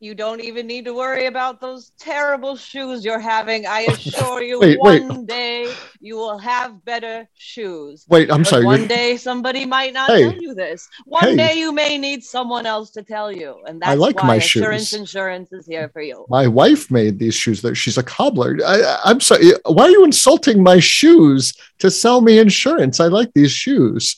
[0.00, 3.66] You don't even need to worry about those terrible shoes you're having.
[3.66, 5.02] I assure you, Wait, wait.
[5.02, 8.06] one day you will have better shoes.
[8.08, 8.64] Wait, I'm But sorry.
[8.64, 10.22] One day somebody might not Hey.
[10.22, 10.88] tell you this.
[11.06, 11.36] One Hey.
[11.36, 14.34] day you may need someone else to tell you, and that's I like why my
[14.36, 15.00] assurance shoes.
[15.00, 16.26] insurance is here for you.
[16.28, 17.60] my wife made these shoes.
[17.62, 18.56] That she's a cobbler.
[18.64, 19.50] I, I'm sorry.
[19.66, 23.00] Why are you insulting my shoes to sell me insurance?
[23.00, 24.16] I like these shoes.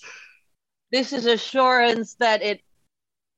[0.93, 2.61] This is assurance that it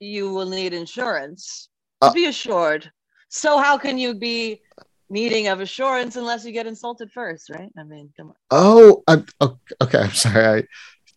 [0.00, 1.68] you will need insurance
[2.02, 2.90] Uh, be assured.
[3.28, 4.60] So how can you be
[5.08, 7.70] needing of assurance unless you get insulted first, right?
[7.78, 8.34] I mean, come on.
[8.50, 9.26] Oh, I'm
[9.80, 9.98] okay.
[9.98, 10.44] I'm sorry.
[10.60, 10.64] I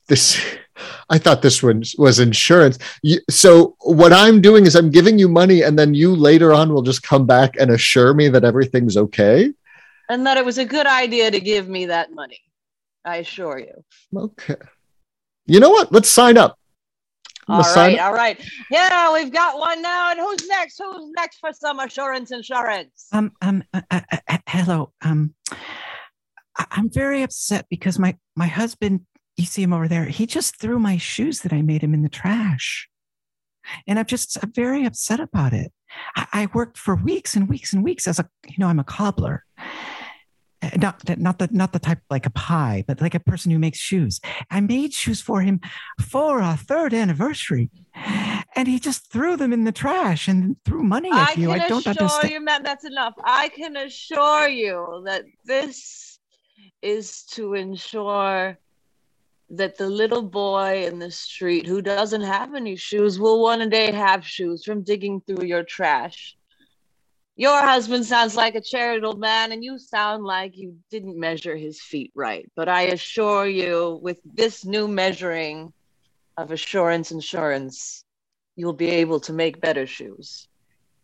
[0.08, 0.44] this.
[1.10, 2.78] I thought this one was insurance.
[3.02, 6.74] You, so what I'm doing is I'm giving you money, and then you later on
[6.74, 9.52] will just come back and assure me that everything's okay.
[10.10, 12.42] And that it was a good idea to give me that money.
[13.04, 13.84] I assure you.
[14.16, 14.56] Okay.
[15.48, 15.92] You know what?
[15.92, 16.60] Let's sign up.
[17.48, 18.06] All Let's sign right, up.
[18.08, 18.50] all right.
[18.72, 20.12] Yeah, we've got one now.
[20.12, 20.80] And who's next?
[20.80, 23.08] Who's next for some assurance insurance?
[23.12, 24.94] Um, um, uh, uh, uh, hello.
[25.04, 25.36] Um,
[26.58, 29.02] I- I'm very upset because my my husband,
[29.38, 30.06] you see him over there.
[30.06, 32.90] He just threw my shoes that I made him in the trash,
[33.88, 35.72] and I'm just I'm very upset about it.
[36.16, 38.84] I, I worked for weeks and weeks and weeks as a you know I'm a
[38.84, 39.44] cobbler.
[40.78, 43.60] Not that- not the not the type like a pie, but like a person who
[43.60, 44.20] makes shoes.
[44.50, 45.60] I made shoes for him
[46.02, 47.70] for our third anniversary,
[48.56, 51.52] and he just threw them in the trash and threw money I at you.
[51.52, 52.34] I don't assure understand.
[52.34, 53.14] you, Matt, that's enough.
[53.24, 56.20] I can assure you that this
[56.82, 58.58] is to ensure
[59.50, 63.92] that the little boy in the street who doesn't have any shoes will one day
[63.92, 66.36] have shoes from digging through your trash.
[67.38, 71.82] Your husband sounds like a charitable man, and you sound like you didn't measure his
[71.82, 72.50] feet right.
[72.56, 75.74] But I assure you, with this new measuring
[76.38, 78.06] of assurance insurance,
[78.56, 80.48] you'll be able to make better shoes.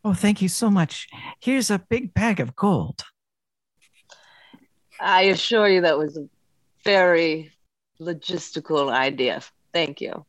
[0.05, 1.09] Oh, thank you so much.
[1.41, 3.03] Here's a big bag of gold.
[5.01, 6.29] I assure you that was a
[6.85, 7.51] very
[7.99, 9.41] logistical idea.
[9.73, 10.25] Thank you.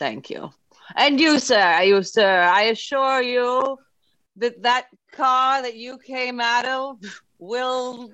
[0.00, 0.50] Thank you.
[0.96, 3.78] And you, sir, you, sir, I assure you
[4.40, 6.98] that that car that you came out of
[7.38, 8.10] will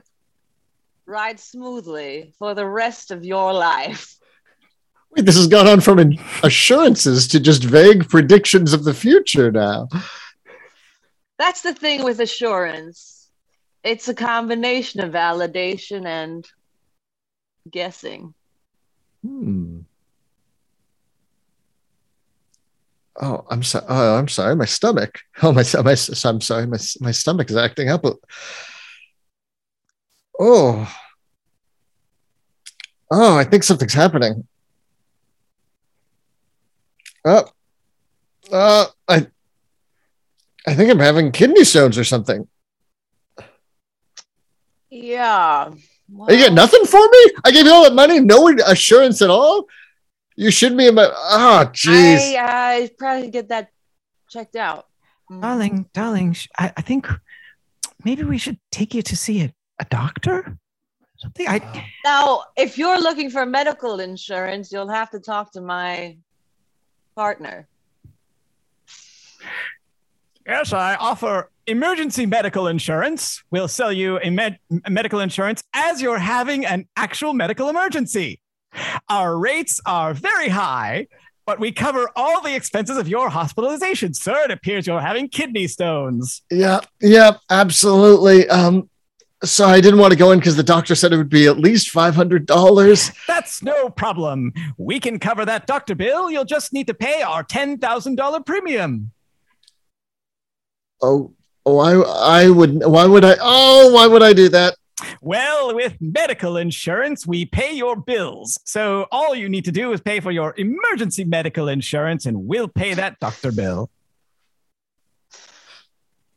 [1.07, 4.17] ride smoothly for the rest of your life.
[5.11, 9.89] Wait, this has gone on from assurances to just vague predictions of the future now.
[11.39, 13.31] That's the thing with assurance.
[13.85, 16.45] It's a combination of validation and
[17.71, 18.35] guessing.
[19.25, 19.81] Hmm.
[23.21, 23.85] Oh, I'm sorry.
[23.89, 24.57] Oh, I'm sorry.
[24.57, 25.21] My stomach.
[25.43, 25.65] Oh, my.
[25.83, 26.67] my I'm sorry.
[26.67, 28.05] My my stomach is acting up.
[30.39, 30.93] Oh.
[33.11, 34.47] Oh, I think something's happening.
[37.25, 37.45] Oh.
[38.53, 39.27] Uh, I.
[40.67, 42.49] I think I'm having kidney stones or something.
[44.91, 45.71] Yeah.
[46.09, 47.33] Well, you get nothing for me?
[47.45, 49.67] I gave you all that money, no assurance at all.
[50.37, 51.09] You should be in my.
[51.11, 52.37] Oh, jeez.
[52.37, 53.71] I, I probably get that
[54.29, 54.87] checked out.
[55.31, 55.41] Mm.
[55.41, 57.09] Darling, darling, I, I think
[58.05, 60.59] maybe we should take you to see a, a doctor.
[61.19, 61.49] Something.
[61.49, 66.19] I now, if you're looking for medical insurance, you'll have to talk to my
[67.15, 67.67] partner.
[70.47, 73.43] Yes, I offer emergency medical insurance.
[73.51, 74.59] We'll sell you a, med-
[74.89, 78.41] medical insurance as you're having an actual medical emergency.
[79.09, 81.09] Our rates are very high,
[81.47, 84.15] but we cover all the expenses of your hospitalization.
[84.15, 86.43] Sir, it appears you're having kidney stones.
[86.51, 88.49] Yeah, yeah, absolutely.
[88.49, 88.91] Um,
[89.45, 91.59] so I didn't want to go in because the doctor said it would be at
[91.59, 93.13] least five hundred dollars.
[93.27, 94.53] That's no problem.
[94.77, 96.31] We can cover that doctor bill.
[96.31, 99.13] You'll just need to pay our ten thousand dollar premium.
[101.03, 101.35] Oh,
[101.67, 102.85] oh, I, I would.
[102.85, 103.37] Why would I?
[103.41, 104.77] Oh, why would I do that?
[105.21, 108.59] Well, with medical insurance, we pay your bills.
[108.65, 112.69] So all you need to do is pay for your emergency medical insurance, and we'll
[112.69, 113.91] pay that doctor bill.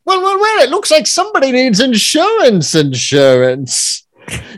[0.04, 2.74] Well, well, well, it looks like somebody needs insurance.
[2.74, 4.06] Insurance.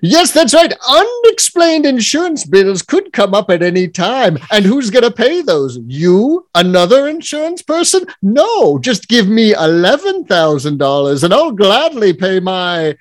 [0.03, 0.73] Yes, that's right.
[0.89, 4.39] Unexplained insurance bills could come up at any time.
[4.51, 5.79] And who's going to pay those?
[5.87, 6.47] You?
[6.55, 8.05] Another insurance person?
[8.21, 12.97] No, just give me $11,000 and I'll gladly pay my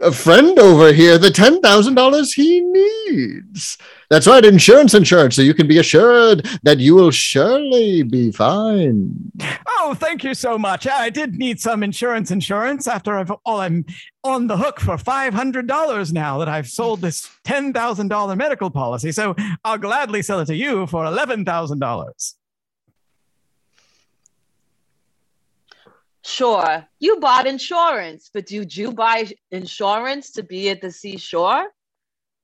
[0.00, 3.78] a friend over here the $10,000 he needs.
[4.10, 5.36] That's right, insurance, insurance.
[5.36, 9.32] So you can be assured that you will surely be fine.
[9.66, 10.86] Oh, thank you so much.
[10.86, 13.84] I did need some insurance, insurance after I've, oh, I'm
[14.22, 19.12] on the hook for $500 now that I've sold this $10,000 medical policy.
[19.12, 22.34] So I'll gladly sell it to you for $11,000.
[26.24, 31.66] Sure, you bought insurance, but did you buy insurance to be at the seashore?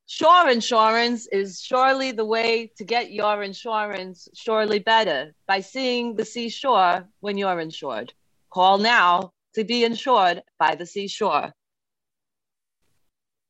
[0.04, 6.24] Shore insurance is surely the way to get your insurance surely better by seeing the
[6.24, 8.12] seashore when you're insured.
[8.50, 11.52] Call now to be insured by the seashore.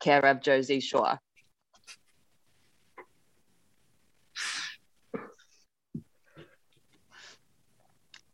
[0.01, 1.19] Care of Jersey Shore.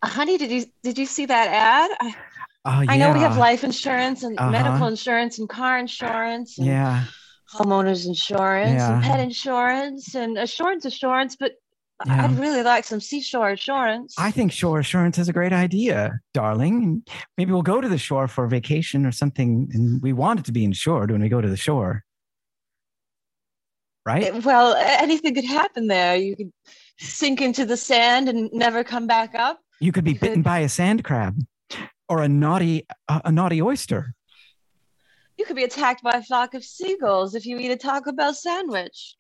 [0.09, 1.91] Honey, did you did you see that ad?
[2.01, 2.15] I,
[2.65, 2.93] oh, yeah.
[2.93, 4.51] I know we have life insurance and uh-huh.
[4.51, 6.59] medical insurance and car insurance.
[6.59, 7.05] And yeah.
[7.55, 8.95] Homeowners insurance yeah.
[8.95, 11.53] and pet insurance and assurance assurance, but
[12.05, 12.25] yeah.
[12.25, 14.15] I'd really like some seashore assurance.
[14.19, 17.05] I think shore assurance is a great idea, darling.
[17.39, 20.47] Maybe we'll go to the shore for a vacation or something, and we want it
[20.47, 22.05] to be insured when we go to the shore.
[24.05, 24.45] Right?
[24.45, 26.17] Well, anything could happen there.
[26.17, 26.53] You could
[26.99, 29.61] sink into the sand and never come back up.
[29.81, 31.39] You could be bitten by a sand crab
[32.09, 34.15] or a naughty uh, a naughty oyster.
[35.37, 38.33] You could be attacked by a flock of seagulls if you eat a Taco Bell
[38.33, 39.17] sandwich.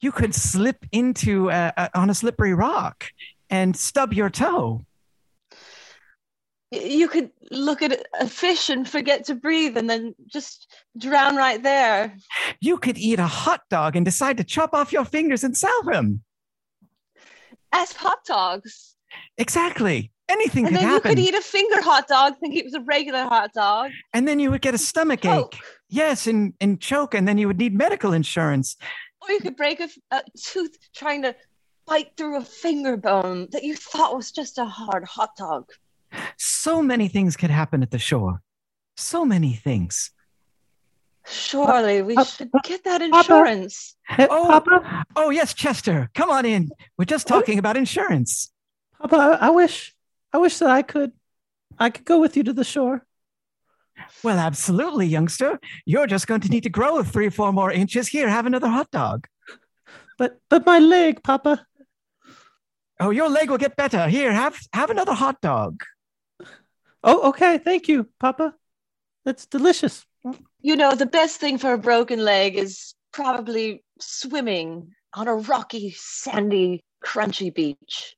[0.00, 3.06] You could slip into a, a, on a slippery rock
[3.50, 4.82] and stub your toe.
[6.70, 11.62] You could look at a fish and forget to breathe and then just drown right
[11.62, 12.16] there.
[12.60, 15.82] You could eat a hot dog and decide to chop off your fingers and sell
[15.84, 16.22] them.
[17.72, 18.93] As hot dogs.
[19.38, 20.10] Exactly.
[20.28, 21.10] Anything and could then happen.
[21.10, 23.90] you could eat a finger hot dog, think it was a regular hot dog.
[24.14, 25.54] And then you would get a stomach choke.
[25.54, 25.62] ache.
[25.90, 28.76] Yes, and, and choke, and then you would need medical insurance.
[29.20, 31.36] Or you could break a, a tooth trying to
[31.86, 35.70] bite through a finger bone that you thought was just a hard hot dog.
[36.38, 38.40] So many things could happen at the shore.
[38.96, 40.10] So many things.
[41.26, 43.96] Surely we uh, should get that insurance.
[44.08, 44.28] Papa?
[44.30, 45.04] Oh, Papa?
[45.16, 46.10] oh, yes, Chester.
[46.14, 46.70] Come on in.
[46.98, 48.52] We're just talking about insurance.
[49.04, 49.94] Papa, I, I wish,
[50.32, 51.12] I wish that I could,
[51.78, 53.04] I could go with you to the shore.
[54.22, 55.60] Well, absolutely, youngster.
[55.84, 58.08] You're just going to need to grow three or four more inches.
[58.08, 59.26] Here, have another hot dog.
[60.16, 61.66] But, but my leg, Papa.
[62.98, 64.08] Oh, your leg will get better.
[64.08, 65.82] Here, have have another hot dog.
[67.02, 67.58] Oh, okay.
[67.58, 68.54] Thank you, Papa.
[69.26, 70.06] That's delicious.
[70.62, 75.94] You know, the best thing for a broken leg is probably swimming on a rocky,
[75.96, 78.16] sandy, crunchy beach.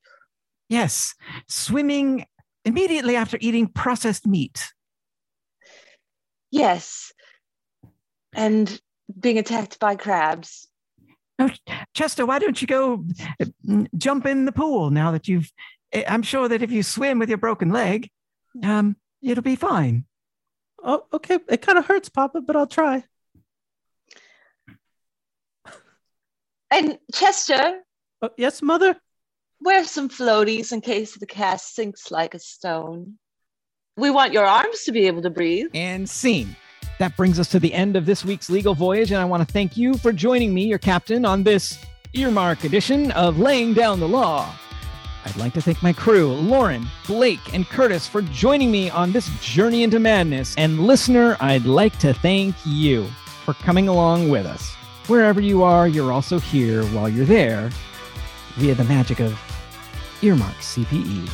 [0.68, 1.14] Yes,
[1.48, 2.26] swimming
[2.64, 4.72] immediately after eating processed meat.
[6.50, 7.12] Yes.
[8.34, 8.80] And
[9.18, 10.68] being attacked by crabs.
[11.38, 11.50] No,
[11.94, 13.04] Chester, why don't you go
[13.66, 15.50] mm, jump in the pool now that you've?
[15.92, 18.10] eh, I'm sure that if you swim with your broken leg,
[18.62, 20.04] um, it'll be fine.
[20.82, 21.38] Oh, okay.
[21.48, 23.04] It kind of hurts, Papa, but I'll try.
[26.70, 27.82] And Chester,
[28.22, 28.96] Oh, yes, Mother?
[29.60, 33.14] Wear some floaties in case the cast sinks like a stone.
[33.96, 35.68] We want your arms to be able to breathe.
[35.74, 36.54] and scene.
[36.98, 39.52] That brings us to the end of this week's legal voyage, and I want to
[39.52, 41.78] thank you for joining me, your captain, on this
[42.14, 44.50] earmark edition of Laying Down the Law.
[45.26, 49.28] I'd like to thank my crew, Lauren, Blake, and Curtis, for joining me on this
[49.40, 50.54] journey into madness.
[50.56, 53.08] And listener, I'd like to thank you
[53.44, 54.72] for coming along with us.
[55.08, 57.70] Wherever you are, you're also here while you're there
[58.56, 59.38] via the magic of
[60.22, 61.28] Earmark CPE.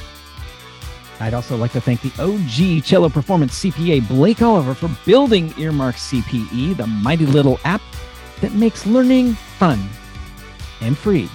[1.20, 5.94] I'd also like to thank the OG Cello Performance CPA Blake Oliver for building Earmark
[5.94, 7.80] CPE, the mighty little app
[8.40, 9.78] that makes learning fun
[10.80, 11.28] and free.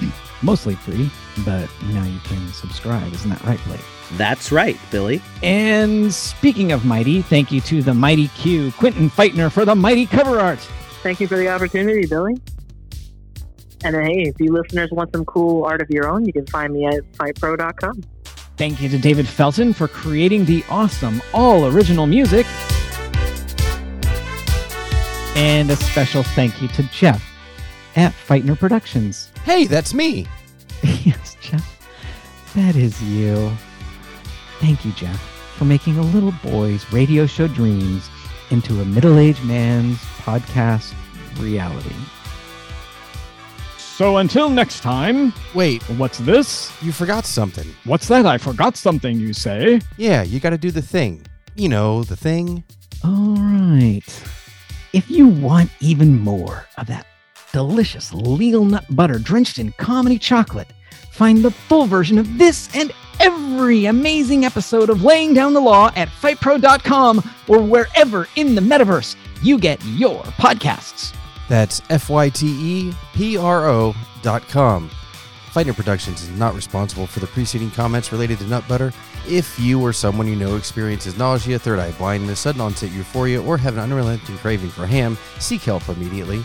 [0.42, 1.10] Mostly free,
[1.44, 3.12] but now you can subscribe.
[3.14, 3.80] Isn't that right, Blake?
[4.16, 5.22] That's right, Billy.
[5.42, 10.04] And speaking of mighty, thank you to the mighty Q, Quentin Feitner, for the mighty
[10.04, 10.58] cover art.
[11.02, 12.34] Thank you for the opportunity, Billy.
[13.84, 16.46] And then, hey, if you listeners want some cool art of your own, you can
[16.46, 18.02] find me at fytepro.com.
[18.56, 22.46] Thank you to David Felton for creating the awesome, all original music.
[25.34, 27.26] And a special thank you to Jeff
[27.96, 29.32] at Fightner Productions.
[29.44, 30.26] Hey, that's me.
[30.82, 31.88] yes, Jeff,
[32.54, 33.50] that is you.
[34.60, 35.20] Thank you, Jeff,
[35.56, 38.08] for making a little boy's radio show dreams
[38.50, 40.94] into a middle aged man's podcast
[41.38, 41.94] reality.
[44.02, 46.72] So until next time, Wait, what's this?
[46.82, 47.72] you forgot something.
[47.84, 48.26] What's that?
[48.26, 49.80] I forgot something, you say?
[49.96, 51.24] Yeah, you got to do the thing.
[51.54, 52.64] You know, the thing.
[53.04, 54.02] All right.
[54.92, 57.06] If you want even more of that
[57.52, 60.72] delicious legal nut butter drenched in comedy chocolate,
[61.12, 62.90] find the full version of this and
[63.20, 69.14] every amazing episode of Laying Down the Law at fytepro.com or wherever in the metaverse
[69.44, 71.14] you get your podcasts.
[71.48, 74.90] That's F Y T E P R O dot com.
[75.52, 78.90] Fighter Productions is not responsible for the preceding comments related to nut butter.
[79.28, 83.58] If you or someone you know experiences nausea, third eye blindness, sudden onset euphoria, or
[83.58, 86.42] have an unrelenting craving for ham, seek help immediately.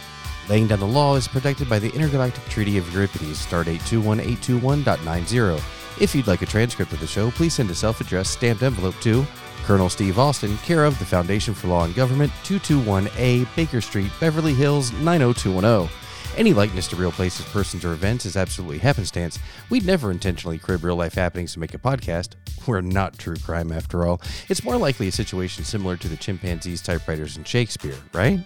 [0.50, 5.62] Laying Down the Law is protected by the Intergalactic Treaty of Euripides, stardate 21821.90.
[6.02, 9.00] If you'd like a transcript of the show, please send a self addressed stamped envelope
[9.02, 9.26] to
[9.68, 14.54] Colonel Steve Austin, care of the Foundation for Law and Government, 221A Baker Street, Beverly
[14.54, 15.90] Hills, 90210.
[16.38, 19.38] Any likeness to real places, persons, or events is absolutely happenstance.
[19.70, 22.36] We'd never intentionally crib real life happenings to make a podcast.
[22.66, 24.22] We're not true crime, after all.
[24.48, 28.40] It's more likely a situation similar to the chimpanzees, typewriters, and Shakespeare, right?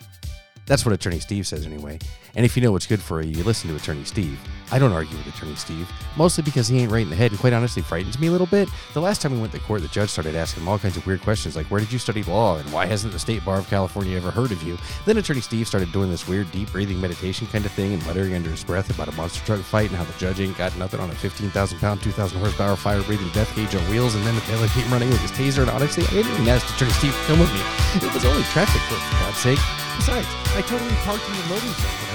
[0.65, 1.99] That's what Attorney Steve says, anyway.
[2.35, 4.39] And if you know what's good for you, you listen to Attorney Steve.
[4.71, 7.39] I don't argue with Attorney Steve, mostly because he ain't right in the head and
[7.39, 8.69] quite honestly frightens me a little bit.
[8.93, 11.05] The last time we went to court, the judge started asking him all kinds of
[11.05, 12.57] weird questions like, Where did you study law?
[12.57, 14.77] and Why hasn't the State Bar of California ever heard of you?
[15.05, 18.33] Then Attorney Steve started doing this weird, deep breathing meditation kind of thing and muttering
[18.33, 21.01] under his breath about a monster truck fight and how the judge ain't got nothing
[21.01, 24.41] on a 15,000 pound, 2,000 horsepower fire breathing death cage on wheels, and then the
[24.41, 25.63] fella came running with his taser.
[25.63, 27.59] And honestly, I didn't even ask Attorney Steve to come with me.
[28.07, 29.59] It was only traffic court, for God's sake.
[30.01, 32.10] Besides, I totally parked in the loading zone